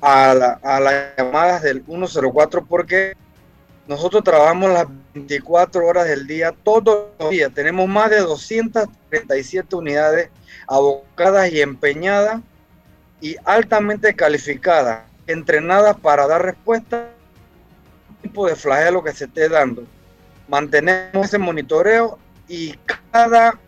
[0.00, 0.34] a,
[0.80, 3.14] las llamadas del 104 porque
[3.86, 7.52] nosotros trabajamos las 24 horas del día, todos los días.
[7.54, 10.30] Tenemos más de 237 unidades
[10.66, 12.40] abocadas y empeñadas
[13.20, 19.84] y altamente calificadas, entrenadas para dar respuesta a tipo de flagelo que se esté dando.
[20.48, 22.74] Mantenemos ese monitoreo y
[23.10, 23.58] cada,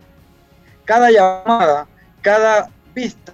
[0.85, 1.87] cada llamada,
[2.29, 3.33] cada vista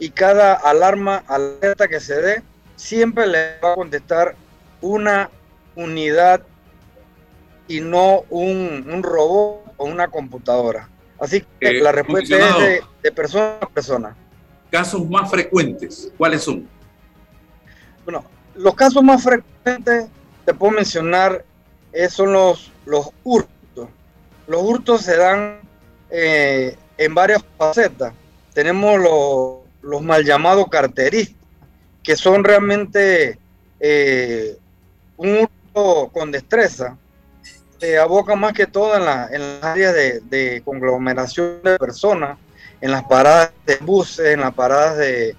[0.00, 2.42] y cada alarma, alerta que se dé,
[2.74, 4.34] siempre le va a contestar
[4.80, 5.30] una
[5.76, 6.42] unidad
[7.68, 10.88] y no un, robot o una computadora.
[11.20, 14.16] Así que eh, la respuesta es de, persona a persona.
[14.72, 16.10] ¿Casos más frecuentes?
[16.18, 16.68] ¿Cuáles son?
[18.04, 18.24] Bueno,
[18.56, 20.08] los casos más frecuentes,
[20.44, 21.44] te puedo mencionar,
[21.92, 23.88] eh, son los, los hurtos.
[24.48, 25.60] Los hurtos se dan
[26.10, 28.14] eh, en varias facetas.
[28.54, 31.36] Tenemos los los mal llamados carteristas,
[32.02, 33.38] que son realmente
[33.80, 34.56] eh,
[35.16, 36.96] un hurto con destreza,
[37.78, 42.38] se aboca más que todo en, la, en las áreas de, conglomeración de personas,
[42.80, 45.36] en las paradas de buses, en las paradas de,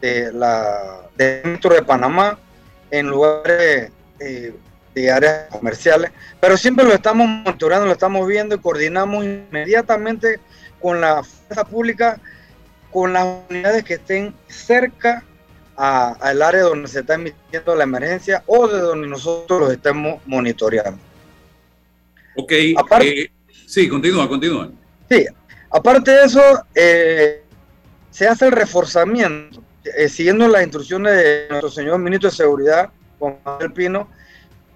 [0.00, 2.38] de la dentro de Panamá,
[2.90, 4.54] en lugares eh,
[4.94, 10.40] de áreas comerciales, pero siempre lo estamos monitoreando, lo estamos viendo y coordinamos inmediatamente
[10.80, 12.20] con la fuerza pública
[12.96, 15.22] con las unidades que estén cerca
[15.76, 20.98] al área donde se está emitiendo la emergencia o de donde nosotros los estemos monitoreando.
[22.36, 23.30] Ok, eh,
[23.66, 24.70] sí, continúa, continúa.
[25.10, 25.26] Sí,
[25.70, 26.40] aparte de eso,
[26.74, 27.42] eh,
[28.10, 33.36] se hace el reforzamiento, eh, siguiendo las instrucciones de nuestro señor ministro de Seguridad, Juan
[33.44, 34.08] Manuel Pino,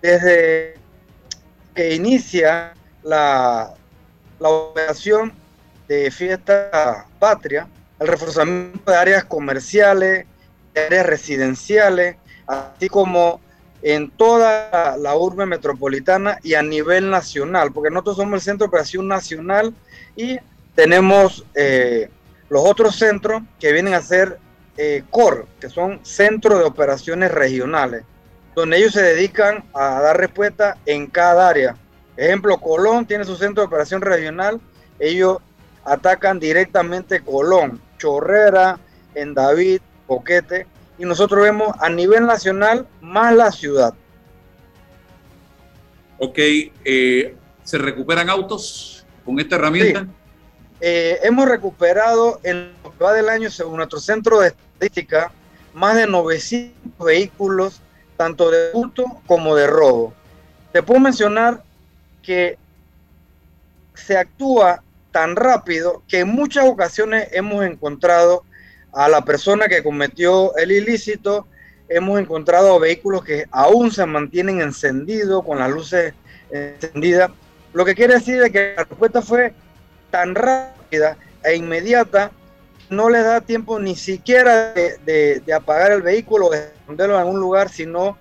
[0.03, 0.75] desde
[1.75, 3.73] que inicia la,
[4.39, 5.40] la operación
[5.91, 7.67] de fiesta patria,
[7.99, 10.25] el reforzamiento de áreas comerciales,
[10.73, 12.15] de áreas residenciales,
[12.47, 13.41] así como
[13.83, 18.69] en toda la urbe metropolitana y a nivel nacional, porque nosotros somos el Centro de
[18.69, 19.75] Operación Nacional
[20.15, 20.39] y
[20.77, 22.09] tenemos eh,
[22.49, 24.39] los otros centros que vienen a ser
[24.77, 28.05] eh, COR, que son Centros de Operaciones Regionales,
[28.55, 31.75] donde ellos se dedican a dar respuesta en cada área.
[32.17, 34.61] Ejemplo, Colón tiene su centro de operación regional,
[35.01, 35.39] ellos
[35.85, 38.79] atacan directamente Colón, Chorrera,
[39.15, 40.67] en David, Boquete,
[40.99, 43.95] y nosotros vemos a nivel nacional más la ciudad.
[46.19, 50.07] Ok, eh, ¿se recuperan autos con esta herramienta?
[50.81, 55.33] Eh, hemos recuperado en lo que va del año, según nuestro centro de estadística,
[55.73, 57.81] más de 900 vehículos,
[58.17, 60.13] tanto de hurto como de robo.
[60.73, 61.63] Te puedo mencionar
[62.23, 62.59] que
[63.95, 68.45] se actúa tan rápido que en muchas ocasiones hemos encontrado
[68.93, 71.47] a la persona que cometió el ilícito,
[71.89, 76.15] hemos encontrado vehículos que aún se mantienen encendidos, con las luces
[76.51, 77.31] encendidas.
[77.73, 79.53] Lo que quiere decir es que la respuesta fue
[80.11, 82.33] tan rápida e inmediata,
[82.89, 87.39] no les da tiempo ni siquiera de, apagar el vehículo o de esconderlo en algún
[87.39, 88.19] lugar, sino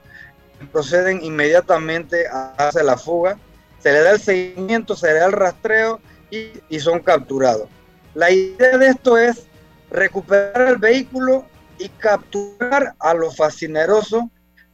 [0.72, 3.38] proceden inmediatamente a hacer la fuga.
[3.80, 6.00] Se le da el seguimiento, se le da el rastreo
[6.32, 7.68] y, son capturados.
[8.14, 9.48] La idea de esto es
[9.90, 11.46] recuperar el vehículo
[11.78, 14.24] y capturar a los fascinerosos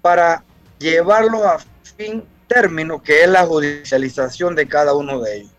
[0.01, 0.43] para
[0.79, 1.59] llevarlos a
[1.97, 5.51] fin término que es la judicialización de cada uno de ellos.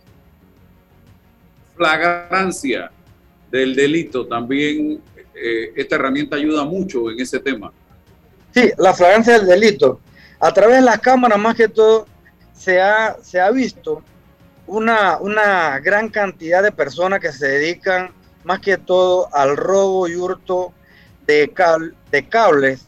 [1.76, 2.90] Flagrancia
[3.50, 5.00] del delito, también
[5.34, 7.72] eh, esta herramienta ayuda mucho en ese tema.
[8.54, 10.00] Sí, la flagrancia del delito.
[10.40, 12.06] A través de las cámaras, más que todo,
[12.54, 14.02] se ha, se ha visto
[14.66, 18.10] una, una gran cantidad de personas que se dedican
[18.44, 20.72] más que todo al robo y hurto
[21.26, 21.52] de,
[22.10, 22.86] de cables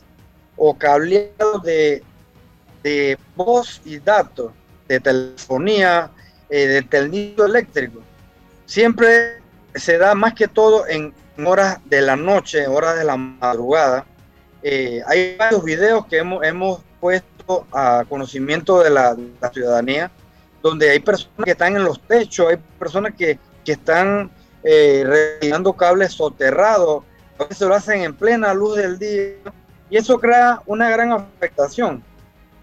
[0.56, 2.02] o cableado de,
[2.82, 4.52] de voz y datos,
[4.86, 6.10] de telefonía,
[6.48, 8.00] eh, de tendido eléctrico.
[8.66, 9.42] Siempre
[9.74, 11.12] se da más que todo en
[11.44, 14.06] horas de la noche, horas de la madrugada.
[14.62, 19.16] Eh, hay varios videos que hemos, hemos puesto a conocimiento de la,
[19.52, 20.10] ciudadanía,
[20.68, 24.30] donde hay personas que están en los techos, hay personas que, que están
[24.62, 27.04] eh, retirando cables soterrados,
[27.38, 29.34] a veces lo hacen en plena luz del día,
[29.90, 32.02] y eso crea una gran afectación.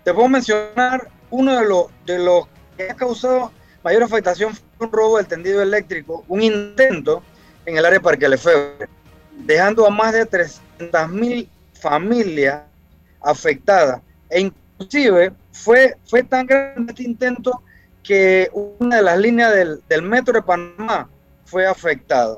[0.04, 2.48] Te puedo mencionar uno de los, de los
[2.78, 3.52] que ha causado
[3.86, 7.22] mayor afectación fue un robo del tendido eléctrico, un intento
[7.68, 8.90] en el área de Parque Lefebvre,
[9.46, 12.64] dejando a más de 300 mil familias
[13.22, 14.02] afectadas.
[14.30, 17.62] E inclusive fue, fue tan grande este intento
[18.06, 21.10] que una de las líneas del, del metro de Panamá
[21.46, 22.38] fue afectada.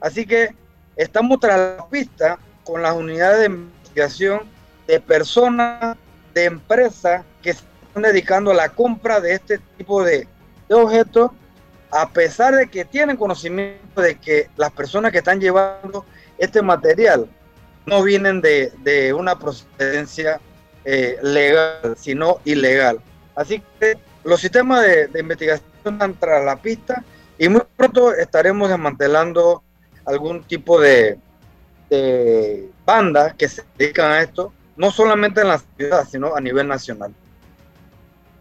[0.00, 0.54] Así que
[0.96, 4.40] estamos tras la pista con las unidades de investigación
[4.86, 5.96] de personas,
[6.34, 10.28] de empresas que se están dedicando a la compra de este tipo de,
[10.68, 11.30] de objetos,
[11.90, 16.04] a pesar de que tienen conocimiento de que las personas que están llevando
[16.38, 17.28] este material
[17.86, 20.40] no vienen de, una procedencia
[20.84, 23.00] eh, legal, sino ilegal.
[23.34, 23.96] Así que
[24.26, 27.02] los sistemas de, investigación están tras la pista
[27.38, 29.62] y muy pronto estaremos desmantelando
[30.04, 31.18] algún tipo de,
[31.88, 36.66] de bandas que se dedican a esto, no solamente en la ciudad, sino a nivel
[36.66, 37.14] nacional.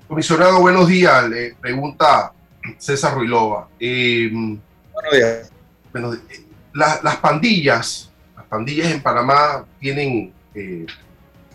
[0.08, 1.30] Comisionado, buenos días.
[1.30, 2.34] Le pregunta
[2.78, 3.68] César Ruilova.
[3.80, 5.52] Eh, buenos días.
[5.92, 10.86] Bueno, eh, las pandillas, las pandillas en Panamá tienen eh,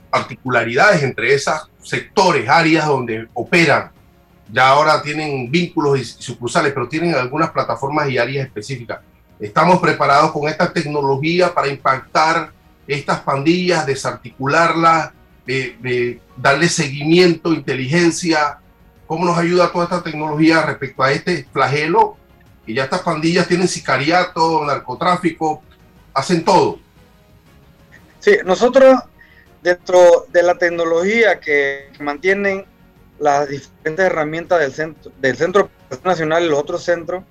[0.09, 3.91] particularidades entre esos sectores, áreas donde operan.
[4.53, 9.01] Ya ahora tienen vínculos y sucursales, pero tienen algunas plataformas y áreas específicas.
[9.39, 12.53] Estamos preparados con esta tecnología para impactar
[12.87, 15.13] estas pandillas, desarticularlas,
[15.47, 18.59] de, darle seguimiento, inteligencia,
[19.07, 22.17] cómo nos ayuda toda esta tecnología respecto a este flagelo,
[22.67, 25.63] y ya estas pandillas tienen sicariato, narcotráfico,
[26.15, 26.79] hacen todo.
[28.21, 29.01] Sí, nosotros
[29.63, 32.65] dentro de la tecnología que, mantienen
[33.21, 35.71] las diferentes herramientas del centro, del Centro
[36.05, 37.23] Nacional y los otros centros,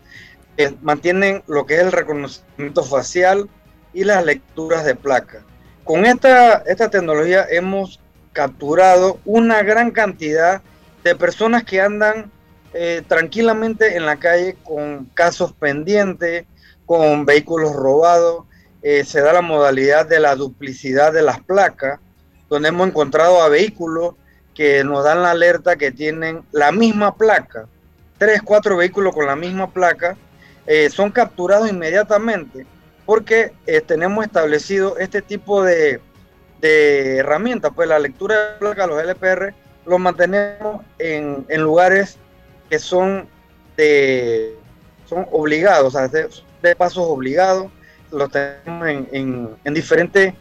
[0.55, 3.49] eh, mantienen lo que es el reconocimiento facial
[3.93, 5.41] y las lecturas de placa.
[5.83, 7.99] Con esta, esta tecnología hemos
[8.33, 10.61] capturado una gran cantidad
[11.03, 12.31] de personas que andan
[12.73, 16.45] eh, tranquilamente en la calle con casos pendientes,
[16.85, 18.45] con vehículos robados.
[18.81, 21.99] Eh, se da la modalidad de la duplicidad de las placas,
[22.47, 24.15] donde hemos encontrado a vehículos
[24.59, 27.65] que nos dan la alerta que tienen la misma placa,
[28.17, 30.17] tres, cuatro vehículos con la misma placa,
[30.67, 32.65] eh, son capturados inmediatamente
[33.05, 33.53] porque
[33.87, 36.01] tenemos establecido este tipo de,
[36.59, 39.53] de herramientas, pues la lectura de placa, los LPR,
[39.85, 42.17] los mantenemos en, lugares
[42.69, 43.29] que son
[43.77, 44.57] de
[45.05, 47.71] son obligados, o sea, de, pasos obligados,
[48.11, 50.33] los tenemos en, diferentes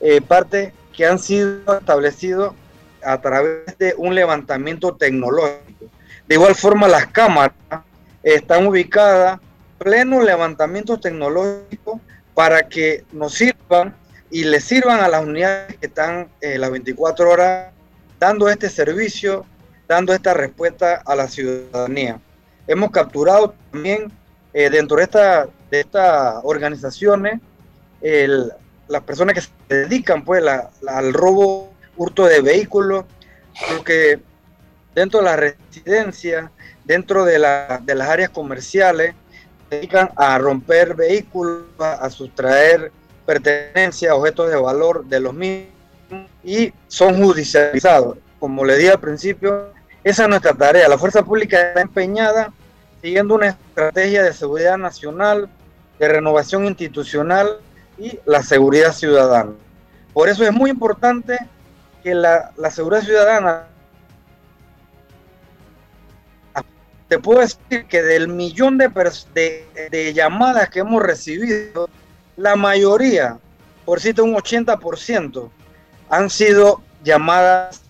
[0.00, 2.54] eh, partes que han sido establecidos
[3.02, 5.86] a través de un levantamiento tecnológico.
[6.26, 7.52] De igual forma, las cámaras
[8.22, 9.40] están ubicadas
[9.78, 12.00] pleno levantamiento tecnológico
[12.34, 13.94] para que nos sirvan
[14.30, 17.72] y le sirvan a las unidades que están eh, las 24 horas
[18.18, 19.46] dando este servicio,
[19.86, 22.20] dando esta respuesta a la ciudadanía.
[22.66, 24.12] Hemos capturado también
[24.52, 27.40] eh, dentro de, esta, de estas organizaciones
[28.00, 30.42] las personas que se dedican pues
[30.86, 31.67] al robo,
[31.98, 33.04] hurto de vehículos,
[33.70, 34.18] porque
[34.94, 36.50] dentro de la residencia,
[36.84, 37.32] dentro de,
[37.82, 39.14] de las áreas comerciales,
[39.68, 42.90] se dedican a romper vehículos, a sustraer
[43.26, 45.78] pertenencia, objetos de valor de los mismos
[46.42, 48.16] y son judicializados.
[48.40, 49.70] Como le dije al principio,
[50.02, 50.88] esa es nuestra tarea.
[50.88, 52.52] La fuerza pública está empeñada
[53.02, 55.48] siguiendo una estrategia de seguridad nacional,
[55.98, 57.58] de renovación institucional
[57.98, 59.52] y la seguridad ciudadana.
[60.12, 61.38] Por eso es muy importante
[62.02, 63.66] que la, seguridad ciudadana
[67.08, 68.88] te puedo decir que del millón de,
[69.34, 71.88] de, de, llamadas que hemos recibido,
[72.36, 73.38] la mayoría,
[73.86, 75.50] por decirte un 80%,
[76.10, 77.82] han sido llamadas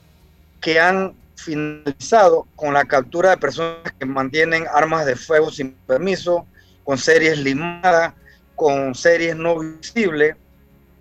[0.61, 6.47] que han finalizado con la captura de personas que mantienen armas de fuego sin permiso,
[6.85, 8.15] con series limadas,
[8.55, 10.37] con series no visibles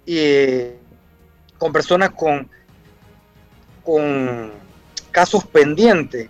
[0.05, 0.71] y
[1.57, 2.49] con personas con,
[3.88, 4.51] con
[5.11, 6.27] casos pendientes,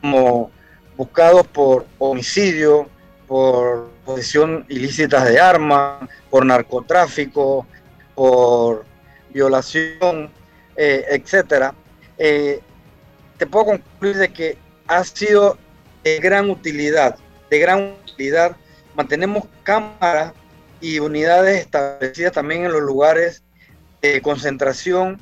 [0.00, 0.50] como
[0.96, 2.88] buscados por homicidio,
[3.28, 7.66] por posesión ilícita de armas, por narcotráfico,
[8.14, 8.86] por
[9.34, 10.30] violación,
[10.76, 11.74] eh, etcétera.
[12.16, 12.62] Eh,
[13.36, 15.58] te puedo concluir de que ha sido
[16.04, 17.18] de gran utilidad,
[17.50, 18.56] de gran utilidad.
[18.94, 20.32] Mantenemos cámaras
[20.80, 23.42] y unidades establecidas también en los lugares
[24.00, 25.20] de concentración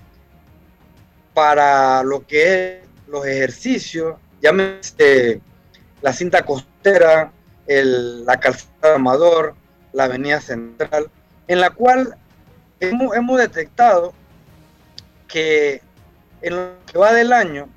[1.35, 5.41] para lo que es los ejercicios, llámese
[6.01, 7.33] la cinta costera,
[7.67, 9.55] la calzada Amador,
[9.93, 11.11] la avenida central,
[11.47, 12.17] en la cual
[12.81, 14.13] hemos, hemos detectado
[15.29, 15.81] que
[16.43, 17.69] en lo que va del año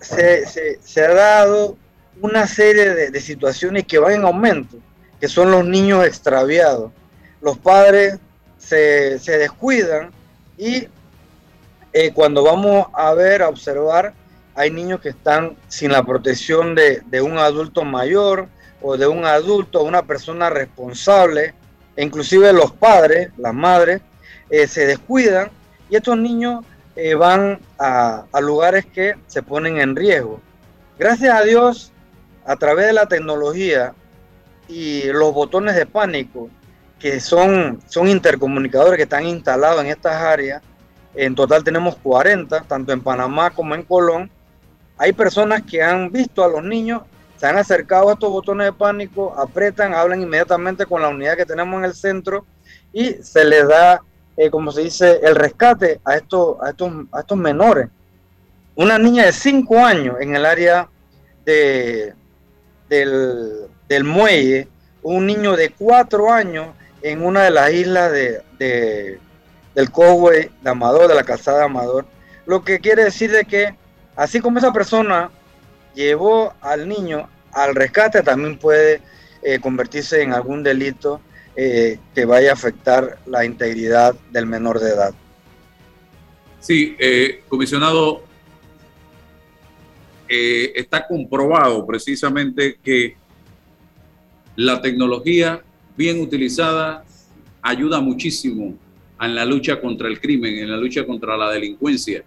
[0.00, 1.76] se, ha dado
[2.20, 4.78] una serie de, situaciones que van en aumento,
[5.20, 6.92] que son los niños extraviados.
[7.40, 8.18] Los padres
[8.58, 10.10] se, descuidan
[10.56, 10.88] y
[12.00, 14.14] eh, cuando vamos a ver, a observar,
[14.54, 18.46] hay niños que están sin la protección de, un adulto mayor
[18.80, 21.54] o de un adulto, una persona responsable,
[21.96, 24.00] e inclusive los padres, las madres,
[24.48, 25.50] eh, se descuidan
[25.90, 30.40] y estos niños eh, van a, lugares que se ponen en riesgo.
[31.00, 31.90] Gracias a Dios,
[32.46, 33.92] a través de la tecnología
[34.68, 36.48] y los botones de pánico,
[37.00, 40.62] que son, son intercomunicadores que están instalados en estas áreas,
[41.14, 44.30] en total tenemos 40, tanto en Panamá como en Colón,
[44.96, 47.02] hay personas que han visto a los niños,
[47.36, 51.46] se han acercado a estos botones de pánico, apretan, hablan inmediatamente con la unidad que
[51.46, 52.44] tenemos en el centro
[52.92, 54.02] y se les da
[54.40, 57.88] eh, como se dice, el rescate a estos, a estos, a estos menores.
[58.76, 60.88] Una niña de 5 años en el área
[61.44, 62.14] de,
[62.88, 64.68] del, muelle,
[65.02, 66.68] un niño de 4 años
[67.02, 69.18] en una de las islas de,
[69.74, 72.06] del Cowway de Amador, de la calzada de Amador.
[72.46, 73.74] Lo que quiere decir de que
[74.16, 75.30] así como esa persona
[75.94, 79.00] llevó al niño al rescate, también puede
[79.42, 81.20] eh, convertirse en algún delito
[81.56, 85.14] eh, que vaya a afectar la integridad del menor de edad.
[86.60, 88.24] Sí, eh, comisionado,
[90.28, 93.16] está comprobado precisamente que
[94.56, 95.62] la tecnología
[95.96, 97.02] bien utilizada
[97.62, 98.74] ayuda muchísimo
[99.20, 102.22] en la lucha contra el crimen, en la lucha contra la delincuencia.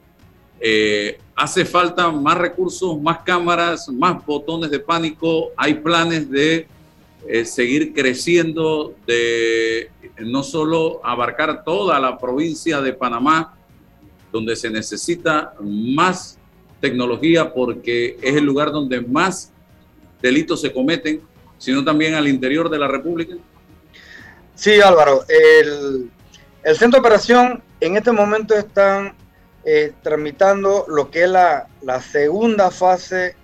[1.36, 6.68] hace falta más recursos, más cámaras, más botones de pánico, hay planes de
[7.46, 9.90] seguir creciendo, de
[10.20, 13.56] no solo abarcar toda la provincia de Panamá,
[14.32, 16.38] donde se necesita más
[16.80, 19.52] tecnología porque es el lugar donde más
[20.22, 21.22] delitos se cometen,
[21.58, 23.36] sino también al interior de la República?
[24.56, 25.24] Sí, Álvaro.
[25.28, 26.10] El,
[26.64, 29.14] centro de operación en este momento están
[29.64, 33.36] eh, tramitando lo que es la, la segunda fase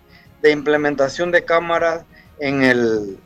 [0.41, 2.03] de implementación de cámaras
[2.39, 3.17] en el,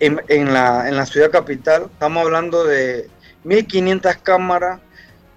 [0.00, 1.88] en, la, ciudad capital.
[1.92, 3.08] Estamos hablando de
[3.44, 4.80] 1.500 cámaras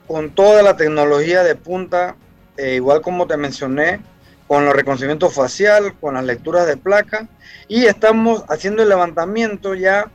[0.07, 2.15] con toda la tecnología de punta,
[2.57, 4.01] eh, igual como te mencioné,
[4.47, 7.27] con el reconocimiento facial, con las lecturas de placa
[7.67, 10.11] y estamos haciendo el levantamiento ya,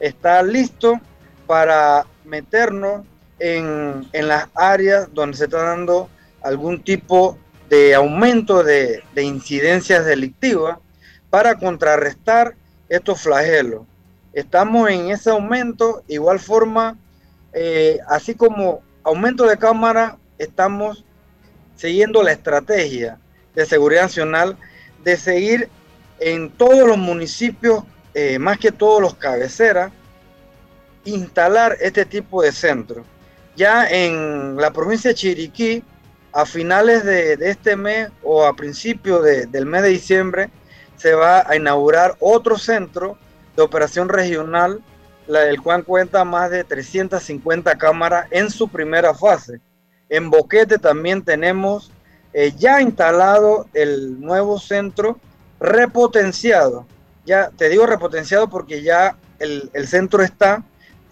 [0.00, 1.00] está listo
[1.46, 3.06] para meternos
[3.38, 6.08] en, las áreas donde se está dando
[6.42, 10.78] algún tipo de aumento de, de incidencias delictivas
[11.30, 12.54] para contrarrestar
[12.88, 13.82] estos flagelos.
[14.32, 16.96] Estamos en ese aumento, igual forma,
[17.52, 21.04] eh, así como aumento de cámara, estamos
[21.76, 23.18] siguiendo la estrategia
[23.54, 24.56] de seguridad nacional
[25.04, 25.68] de seguir
[26.18, 27.84] en todos los municipios,
[28.14, 29.92] eh, más que todos los cabeceras,
[31.04, 33.06] instalar este tipo de centros.
[33.56, 35.82] Ya en la provincia de Chiriquí,
[36.32, 40.50] a finales de, este mes o a principios del mes de diciembre,
[40.96, 43.16] se va a inaugurar otro centro
[43.56, 44.82] de operación regional,
[45.26, 49.60] la del cual cuenta más de 350 cámaras en su primera fase.
[50.10, 51.90] En Boquete también tenemos
[52.34, 55.18] eh, ya instalado el nuevo centro
[55.58, 56.86] repotenciado.
[57.24, 60.62] Ya te digo repotenciado porque ya el, el centro está,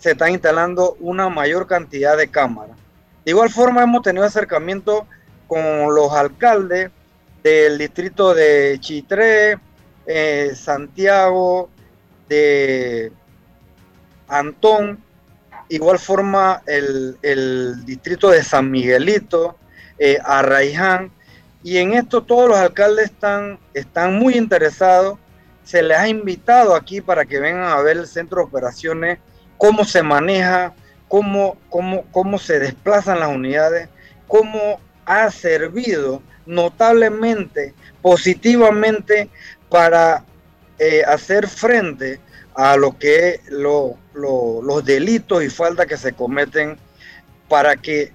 [0.05, 2.77] se está instalando una mayor cantidad de cámaras.
[3.25, 5.07] De igual forma hemos tenido acercamiento
[5.49, 6.91] con los alcaldes
[7.43, 9.59] del distrito de Chitré,
[10.05, 11.71] eh, Santiago,
[12.29, 13.13] de
[14.29, 15.03] Antón,
[15.71, 17.17] igual forma el,
[17.87, 19.57] distrito de San Miguelito,
[19.99, 21.13] eh, Arraiján,
[21.63, 25.19] Y en esto todos los alcaldes están, están muy interesados.
[25.65, 29.19] Se les ha invitado aquí para que vengan a ver el centro de operaciones,
[29.59, 30.75] cómo se maneja,
[31.09, 33.89] cómo, cómo, cómo se desplazan las unidades,
[34.27, 39.29] cómo ha servido notablemente, positivamente
[39.69, 40.25] para
[40.79, 42.21] eh, hacer frente
[42.55, 46.77] a lo que los delitos y faltas que se cometen
[47.49, 48.13] para que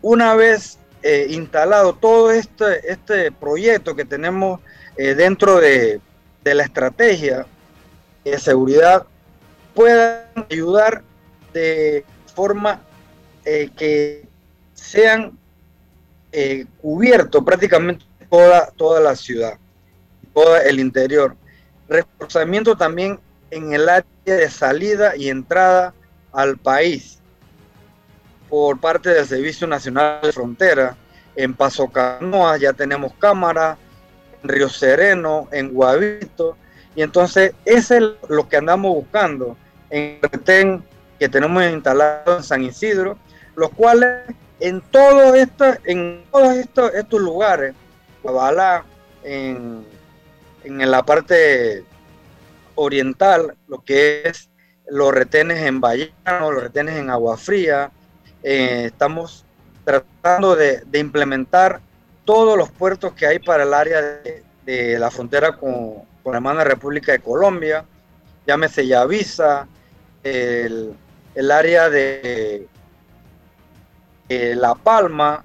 [0.00, 4.60] una vez eh, instalado todo este, este proyecto que tenemos
[4.96, 6.00] eh, dentro de,
[6.42, 7.46] de, la estrategia
[8.24, 9.06] de seguridad
[9.78, 11.04] puedan ayudar
[11.52, 12.04] de
[12.34, 12.80] forma
[13.44, 14.26] que
[14.74, 15.38] sean
[16.78, 19.56] cubiertos prácticamente toda, toda la ciudad,
[20.34, 21.36] todo el interior.
[21.88, 23.20] Reforzamiento también
[23.52, 25.94] en el área de salida y entrada
[26.32, 27.20] al país
[28.48, 30.96] por parte del Servicio Nacional de Frontera.
[31.36, 33.78] En Paso Canoa ya tenemos cámara,
[34.42, 36.56] en Río Sereno, en Guavito.
[36.96, 39.56] Y entonces ese es lo que andamos buscando
[39.90, 40.84] en retén
[41.18, 43.18] que tenemos instalado en San Isidro,
[43.56, 44.24] los cuales
[44.60, 47.74] en todo esto, en todos estos, estos lugares,
[49.24, 49.84] en,
[50.64, 51.84] en la parte
[52.74, 54.48] oriental, lo que es
[54.88, 57.90] los retenes en Bayano, los retenes en Agua Fría.
[58.42, 59.44] Eh, estamos
[59.84, 61.80] tratando de, implementar
[62.24, 67.12] todos los puertos que hay para el área de, la frontera con, la hermana República
[67.12, 67.86] de Colombia,
[68.46, 69.66] llámese Yavisa,
[70.22, 70.96] el,
[71.50, 72.66] área de
[74.28, 75.44] La Palma,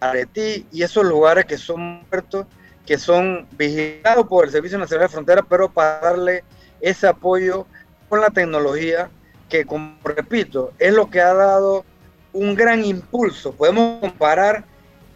[0.00, 2.46] Aretí y esos lugares que son puertos
[2.86, 6.44] que son vigilados por el Servicio Nacional de Frontera, pero para darle
[6.80, 7.66] ese apoyo
[8.08, 9.10] con la tecnología
[9.48, 11.84] que, como repito, es lo que ha dado
[12.32, 13.52] un gran impulso.
[13.52, 14.64] Podemos comparar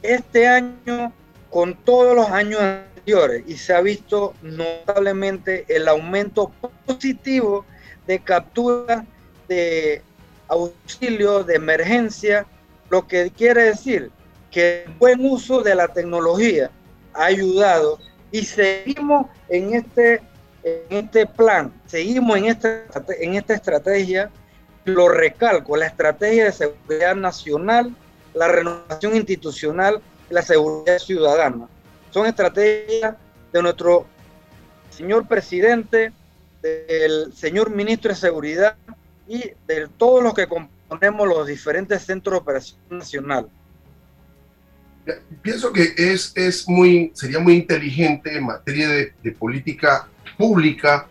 [0.03, 1.13] este año
[1.51, 6.53] con todos los años anteriores y se ha visto notablemente el aumento
[6.87, 7.67] positivo
[8.09, 9.07] de captura
[9.47, 10.03] de
[10.49, 12.45] auxilio, de emergencia,
[12.91, 14.11] lo que quiere decir
[14.51, 16.71] que el buen uso de la tecnología
[17.15, 18.01] ha ayudado
[18.33, 20.21] y seguimos en este,
[20.65, 22.83] en este plan, seguimos en esta,
[23.21, 24.31] en esta estrategia,
[24.85, 27.95] lo recalco, la estrategia de seguridad nacional,
[28.35, 31.69] la renovación institucional la seguridad ciudadana.
[32.11, 33.15] Son estrategias
[33.53, 34.07] de nuestro
[34.91, 36.13] señor presidente,
[36.63, 38.77] del señor ministro de Seguridad
[39.27, 43.49] y de todos los que componemos los diferentes centros de operación nacional.
[45.43, 50.07] Pienso que es, es muy, sería muy inteligente en materia de, política
[50.37, 51.07] pública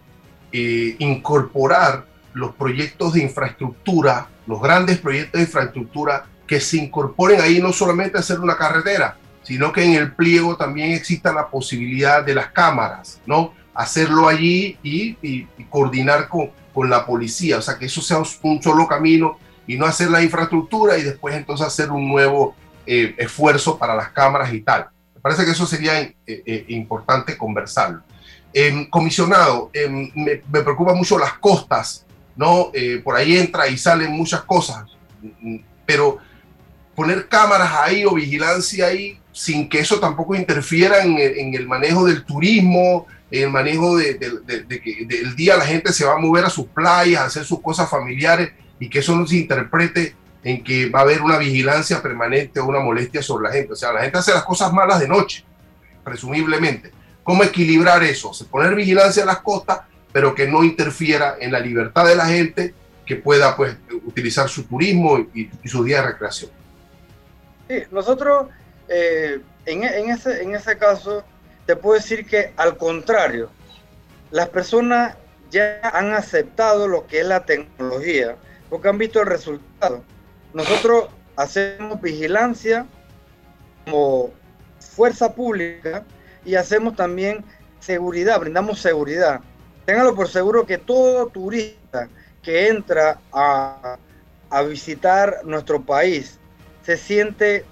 [0.51, 7.59] eh, incorporar los proyectos de infraestructura, los grandes proyectos de infraestructura que se incorporen ahí
[7.59, 12.35] no solamente hacer una carretera, sino que en el pliego también exista la posibilidad de
[12.35, 13.53] las cámaras, ¿no?
[13.77, 18.61] Hacerlo allí y, y, coordinar con, con, la policía, o sea, que eso sea un
[18.61, 22.55] solo camino y no hacer la infraestructura y después entonces hacer un nuevo
[22.89, 24.87] eh, esfuerzo para las cámaras y tal.
[25.13, 28.01] Me parece que eso sería eh, eh, importante conversarlo.
[28.53, 32.05] Em, comisionado, em, me, me preocupan mucho las costas,
[32.37, 32.71] ¿no?
[33.03, 34.85] por ahí entra y salen muchas cosas,
[35.87, 36.19] pero
[36.95, 42.05] poner cámaras ahí o vigilancia ahí sin que eso tampoco interfiera en, en el manejo
[42.05, 46.49] del turismo, el manejo de, que del día la gente se va a mover a
[46.49, 50.89] sus playas, a hacer sus cosas familiares y que eso no se interprete en que
[50.89, 53.73] va a haber una vigilancia permanente o una molestia sobre la gente.
[53.73, 55.43] O sea, la gente hace las cosas malas de noche,
[56.03, 56.91] presumiblemente.
[57.23, 58.33] ¿Cómo equilibrar eso?
[58.33, 59.81] Se poner vigilancia en las costas,
[60.13, 62.73] pero que no interfiera en la libertad de la gente
[63.05, 63.75] que pueda pues,
[64.05, 66.51] utilizar su turismo y, su día de recreación.
[67.67, 68.47] Sí, nosotros
[68.87, 71.25] eh, en, ese, en ese caso
[71.67, 73.49] te puedo decir que al contrario,
[74.31, 75.15] las personas
[75.51, 78.37] ya han aceptado lo que es la tecnología
[78.69, 80.01] porque han visto el resultado.
[80.53, 82.85] Nosotros hacemos vigilancia
[83.85, 84.31] como
[84.79, 86.03] fuerza pública
[86.45, 87.43] y hacemos también
[87.79, 89.41] seguridad, brindamos seguridad.
[89.85, 92.07] Ténganlo por seguro que todo turista
[92.41, 93.97] que entra a,
[94.49, 96.39] a visitar nuestro país
[96.83, 97.65] se siente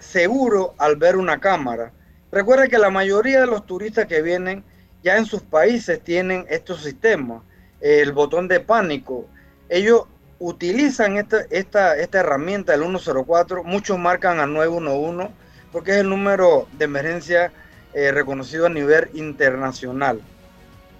[0.00, 1.92] seguro al ver una cámara.
[2.32, 4.64] Recuerden que la mayoría de los turistas que vienen
[5.02, 7.42] ya en sus países tienen estos sistemas,
[7.80, 9.26] el botón de pánico.
[9.68, 10.04] Ellos
[10.38, 15.30] utilizan esta, esta, esta herramienta, el 104, muchos marcan al 911
[15.72, 17.52] porque es el número de emergencia
[17.94, 20.20] eh, reconocido a nivel internacional.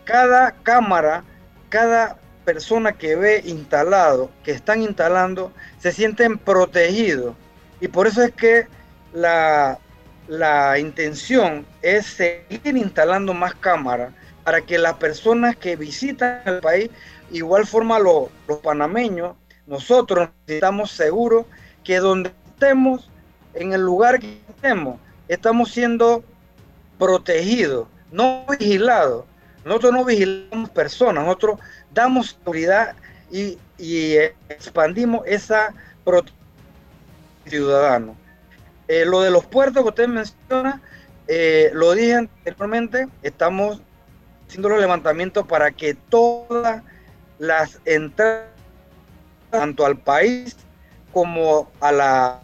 [0.05, 1.25] Cada cámara,
[1.69, 7.35] cada persona que ve instalado, que están instalando, se sienten protegidos.
[7.81, 8.67] Y por eso es que
[9.13, 9.79] la,
[10.31, 14.13] la intención es seguir instalando más cámaras
[14.45, 16.89] para que las personas que visitan el país,
[17.33, 18.29] igual forma los
[18.63, 19.35] panameños,
[19.67, 21.47] nosotros estamos seguros
[21.83, 23.11] que donde estemos,
[23.55, 26.23] en el lugar que estemos, estamos siendo
[26.97, 29.25] protegidos, no vigilados.
[29.65, 31.59] Nosotros no vigilamos personas, nosotros
[31.93, 32.95] damos seguridad
[33.33, 33.59] y,
[34.49, 35.75] expandimos esa
[36.05, 36.39] protección
[37.47, 38.15] ciudadano.
[38.91, 40.83] Eh, lo de los puertos que usted menciona,
[41.29, 43.81] eh, lo dije anteriormente, estamos
[44.49, 46.83] haciendo los levantamientos para que todas
[47.39, 48.49] las entradas,
[49.49, 50.57] tanto al país
[51.13, 52.41] como a, la,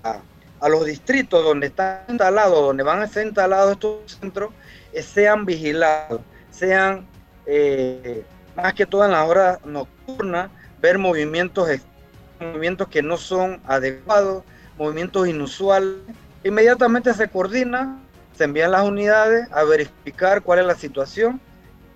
[0.60, 4.50] a los distritos donde están instalados, donde van a ser instalados estos centros,
[4.92, 6.20] eh, sean vigilados,
[6.52, 7.08] sean
[8.54, 10.48] más que todo en las horas nocturnas,
[10.80, 11.68] ver movimientos,
[12.38, 14.44] movimientos que no son adecuados,
[14.78, 15.96] movimientos inusuales
[16.46, 17.98] Inmediatamente se coordina,
[18.38, 21.40] se envían las unidades a verificar cuál es la situación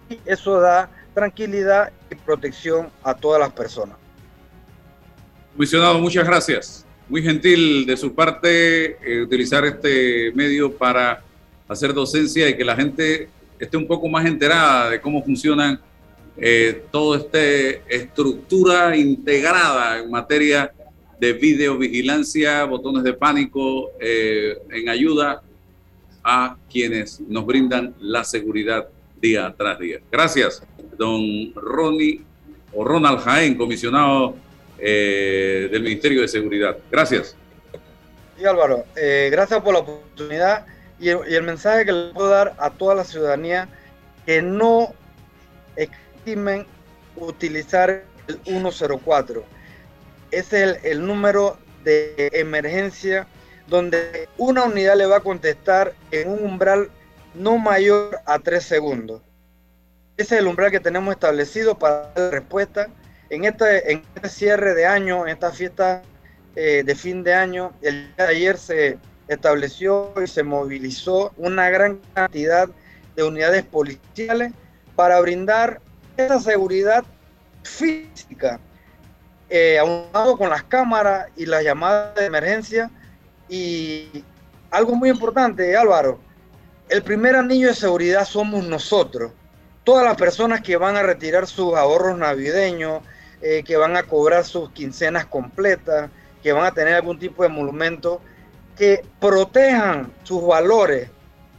[0.09, 3.96] y eso da tranquilidad y protección a todas las personas.
[5.53, 6.84] Comisionado, muchas gracias.
[7.09, 11.22] Muy gentil de su parte eh, utilizar este medio para
[11.68, 15.80] hacer docencia y que la gente esté un poco más enterada de cómo funcionan
[16.36, 17.38] eh, toda esta
[17.88, 20.72] estructura integrada en materia
[21.21, 25.43] de videovigilancia, botones de pánico eh, en ayuda
[26.25, 28.89] a quienes nos brindan la seguridad
[29.21, 29.99] día tras día.
[30.11, 30.62] Gracias,
[30.97, 32.23] don Ronnie
[32.73, 34.35] o Ronald Jaén, comisionado
[34.79, 36.79] eh, del Ministerio de Seguridad.
[36.91, 37.37] Gracias.
[38.39, 40.64] Sí, Álvaro, eh, gracias por la oportunidad
[40.99, 43.68] y el, mensaje que le puedo dar a toda la ciudadanía
[44.25, 44.95] que no
[45.77, 46.66] estimen
[47.16, 49.60] utilizar el 104
[50.31, 53.26] es el, número de emergencia
[53.66, 56.91] donde una unidad le va a contestar en un umbral
[57.35, 59.22] no mayor a tres segundos.
[60.16, 62.89] Ese es el umbral que tenemos establecido para dar respuesta.
[63.31, 66.03] En este, en este cierre de año, en esta fiesta
[66.57, 72.68] eh, de fin de año, el ayer se estableció y se movilizó una gran cantidad
[73.14, 74.53] de unidades policiales
[74.97, 75.81] para brindar
[76.16, 77.05] esa seguridad
[77.62, 78.59] física
[79.51, 82.88] eh, aunado con las cámaras y las llamadas de emergencia.
[83.48, 84.24] Y
[84.70, 86.20] algo muy importante, Álvaro,
[86.88, 89.32] el primer anillo de seguridad somos nosotros.
[89.82, 93.03] Todas las personas que van a retirar sus ahorros navideños,
[93.42, 96.11] eh, que van a cobrar sus quincenas completas,
[96.44, 98.20] que van a tener algún tipo de monumento,
[98.76, 101.11] que protejan sus valores,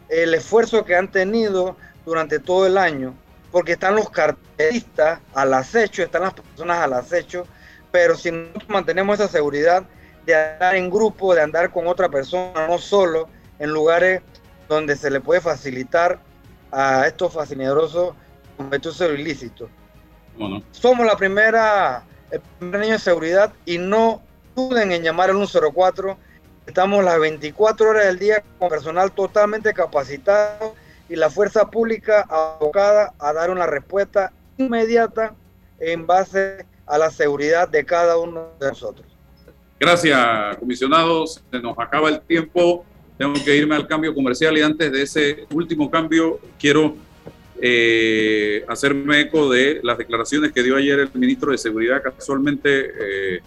[0.07, 1.75] el esfuerzo que han tenido
[2.05, 3.13] durante todo el año,
[3.51, 7.45] porque están los cartelistas al acecho, están las personas al acecho
[7.91, 9.83] pero si nosotros mantenemos esa seguridad
[10.25, 13.27] de andar en grupo, de andar con otra persona, no solo,
[13.59, 14.21] en lugares
[14.67, 16.19] donde se le puede facilitar
[16.71, 18.15] a estos fascinerosos
[18.57, 19.69] cometidos ilícitos.
[20.71, 24.21] Somos la primera, el primer año de seguridad y no
[24.55, 26.17] duden en llamar al 104.
[26.65, 30.75] Estamos las 24 horas del día con personal totalmente capacitado
[31.09, 35.33] y la fuerza pública abocada a dar una respuesta inmediata
[35.79, 39.07] en base a la seguridad de cada uno de nosotros.
[39.79, 41.41] Gracias, comisionados.
[41.49, 42.85] Se nos acaba el tiempo.
[43.17, 46.97] Tengo que irme al cambio comercial y antes de ese último cambio quiero
[47.61, 53.39] eh, hacerme eco de las declaraciones que dio ayer el ministro de Seguridad, casualmente eh,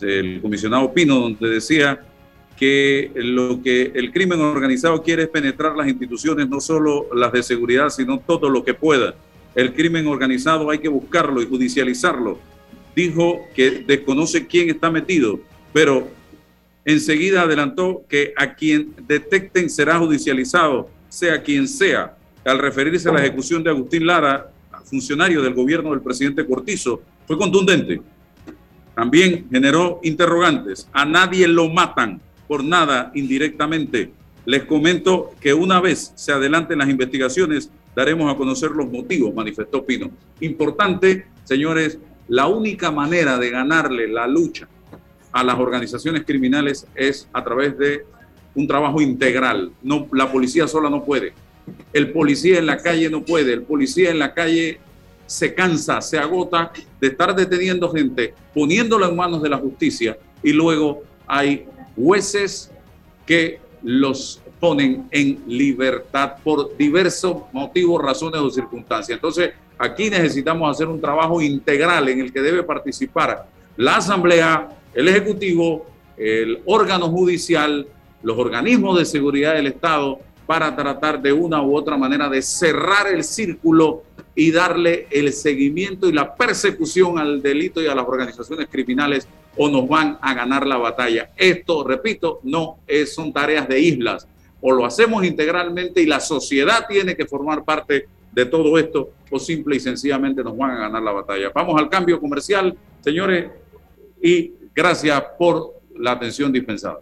[0.00, 2.00] el comisionado Pino, donde decía
[2.56, 7.44] que lo que el crimen organizado quiere es penetrar las instituciones, no solo las de
[7.44, 9.14] seguridad, sino todo lo que pueda.
[9.54, 12.57] El crimen organizado hay que buscarlo y judicializarlo
[12.98, 15.38] dijo que desconoce quién está metido,
[15.72, 16.08] pero
[16.84, 22.16] enseguida adelantó que a quien detecten será judicializado, sea quien sea.
[22.44, 24.50] Al referirse a la ejecución de Agustín Lara,
[24.84, 28.00] funcionario del gobierno del presidente Cortizo, fue contundente.
[28.96, 30.88] También generó interrogantes.
[30.92, 34.10] A nadie lo matan por nada indirectamente.
[34.44, 39.84] Les comento que una vez se adelanten las investigaciones, daremos a conocer los motivos, manifestó
[39.84, 40.10] Pino.
[40.40, 41.98] Importante, señores,
[42.28, 44.68] la única manera de ganarle la lucha
[45.32, 48.04] a las organizaciones criminales es a través de
[48.54, 49.72] un trabajo integral.
[49.82, 51.32] No, la policía sola no puede.
[51.92, 53.52] El policía en la calle no puede.
[53.52, 54.80] El policía en la calle
[55.26, 60.52] se cansa, se agota de estar deteniendo gente, poniéndola en manos de la justicia y
[60.52, 62.72] luego hay jueces
[63.26, 69.16] que los ponen en libertad por diversos motivos, razones o circunstancias.
[69.16, 75.08] Entonces, Aquí necesitamos hacer un trabajo integral en el que debe participar la Asamblea, el
[75.08, 77.86] Ejecutivo, el órgano judicial,
[78.22, 83.06] los organismos de seguridad del Estado para tratar de una u otra manera de cerrar
[83.06, 84.02] el círculo
[84.34, 89.68] y darle el seguimiento y la persecución al delito y a las organizaciones criminales o
[89.68, 91.30] nos van a ganar la batalla.
[91.36, 94.26] Esto, repito, no es, son tareas de islas.
[94.60, 99.38] O lo hacemos integralmente y la sociedad tiene que formar parte de todo esto o
[99.38, 101.50] simple y sencillamente nos van a ganar la batalla.
[101.54, 103.50] Vamos al cambio comercial, señores,
[104.22, 107.00] y gracias por la atención dispensada.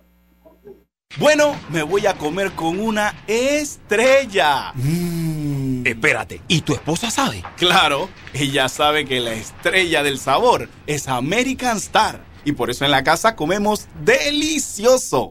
[1.18, 4.72] Bueno, me voy a comer con una estrella.
[4.74, 5.87] Mm.
[5.87, 7.45] Espérate, ¿y tu esposa sabe?
[7.57, 12.24] Claro, ella sabe que la estrella del sabor es American Star.
[12.45, 15.31] Y por eso en la casa comemos delicioso.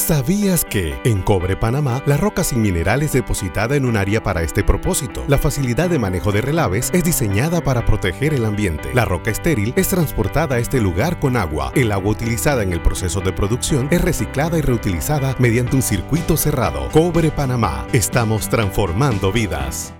[0.00, 4.42] ¿Sabías que en Cobre Panamá la roca sin mineral es depositada en un área para
[4.42, 5.22] este propósito?
[5.28, 8.88] La facilidad de manejo de relaves es diseñada para proteger el ambiente.
[8.94, 11.70] La roca estéril es transportada a este lugar con agua.
[11.76, 16.38] El agua utilizada en el proceso de producción es reciclada y reutilizada mediante un circuito
[16.38, 16.88] cerrado.
[16.88, 17.86] Cobre Panamá.
[17.92, 19.99] Estamos transformando vidas.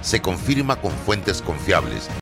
[0.00, 2.08] se confirma con fuentes confiables